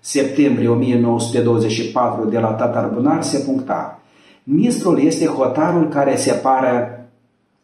septembrie 0.00 0.68
1924 0.68 2.28
de 2.28 2.38
la 2.38 2.48
Tatar 2.48 2.90
Bunar, 2.94 3.22
se 3.22 3.38
puncta 3.38 3.98
Mistrul 4.46 5.00
este 5.04 5.26
hotarul 5.26 5.88
care 5.88 6.16
separă 6.16 6.98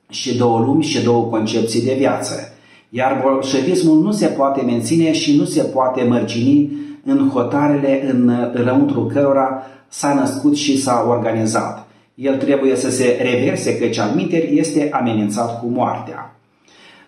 și 0.08 0.36
două 0.36 0.58
lumi 0.58 0.82
și 0.82 1.04
două 1.04 1.24
concepții 1.24 1.82
de 1.82 1.94
viață, 1.98 2.52
iar 2.88 3.20
bolșevismul 3.22 4.02
nu 4.02 4.12
se 4.12 4.26
poate 4.26 4.62
menține 4.62 5.12
și 5.12 5.36
nu 5.36 5.44
se 5.44 5.62
poate 5.62 6.02
mărgini 6.02 6.70
în 7.04 7.28
hotarele 7.28 8.10
în 8.10 8.30
lăuntru 8.52 9.10
cărora 9.12 9.62
s-a 9.88 10.14
născut 10.14 10.56
și 10.56 10.80
s-a 10.80 11.06
organizat. 11.08 11.79
El 12.22 12.36
trebuie 12.36 12.76
să 12.76 12.90
se 12.90 13.18
reverse 13.22 13.78
căci 13.78 13.98
alminteri 13.98 14.58
este 14.58 14.88
amenințat 14.92 15.60
cu 15.60 15.66
moartea. 15.66 16.34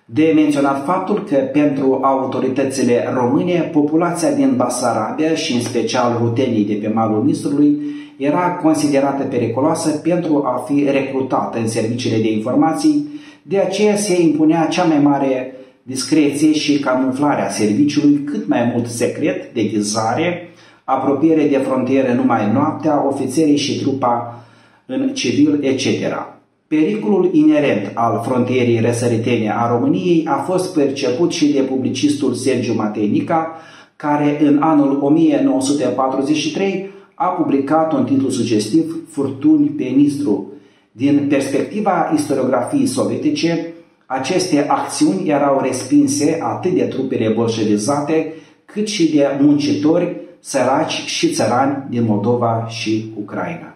De 0.05 0.33
menționat 0.35 0.85
faptul 0.85 1.25
că 1.25 1.37
pentru 1.37 1.99
autoritățile 2.03 3.13
române, 3.15 3.71
populația 3.73 4.31
din 4.31 4.55
Basarabia 4.57 5.35
și 5.35 5.53
în 5.53 5.61
special 5.61 6.17
rutenii 6.21 6.65
de 6.65 6.75
pe 6.75 6.89
malul 6.89 7.25
Nistrului 7.25 7.79
era 8.17 8.51
considerată 8.63 9.23
periculoasă 9.23 9.91
pentru 9.91 10.43
a 10.45 10.65
fi 10.67 10.87
recrutată 10.91 11.59
în 11.59 11.69
serviciile 11.69 12.17
de 12.17 12.33
informații, 12.33 13.09
de 13.43 13.59
aceea 13.59 13.97
se 13.97 14.23
impunea 14.23 14.67
cea 14.67 14.85
mai 14.85 14.99
mare 14.99 15.55
discreție 15.83 16.53
și 16.53 16.79
camuflarea 16.79 17.49
serviciului 17.49 18.23
cât 18.25 18.49
mai 18.49 18.71
mult 18.75 18.87
secret, 18.87 19.55
de 19.55 19.63
ghizare, 19.63 20.49
apropiere 20.85 21.47
de 21.47 21.57
frontieră 21.57 22.13
numai 22.13 22.53
noaptea, 22.53 23.07
ofițerii 23.07 23.57
și 23.57 23.81
trupa 23.81 24.42
în 25.01 25.15
civil, 25.15 25.59
etc. 25.63 25.87
Pericolul 26.67 27.31
inerent 27.33 27.91
al 27.95 28.23
frontierii 28.25 28.81
răsăritene 28.81 29.53
a 29.53 29.69
României 29.69 30.27
a 30.29 30.35
fost 30.37 30.75
perceput 30.75 31.33
și 31.33 31.53
de 31.53 31.61
publicistul 31.61 32.35
Sergiu 32.35 32.75
Mateinica, 32.75 33.57
care 33.97 34.39
în 34.43 34.59
anul 34.63 34.99
1943 35.03 36.91
a 37.15 37.27
publicat 37.27 37.93
un 37.93 38.05
titlu 38.05 38.31
sugestiv 38.31 38.97
Furtuni 39.09 39.67
pe 39.67 39.85
Nistru. 39.85 40.53
Din 40.93 41.27
perspectiva 41.29 42.13
istoriografiei 42.15 42.87
sovietice, 42.87 43.73
aceste 44.07 44.65
acțiuni 44.69 45.29
erau 45.29 45.61
respinse 45.63 46.39
atât 46.43 46.73
de 46.73 46.83
trupele 46.83 47.29
bolșevizate, 47.29 48.33
cât 48.65 48.89
și 48.89 49.15
de 49.15 49.27
muncitori, 49.41 50.17
săraci 50.41 50.93
și 50.93 51.33
țărani 51.33 51.87
din 51.91 52.05
Moldova 52.05 52.67
și 52.69 53.13
Ucraina. 53.21 53.72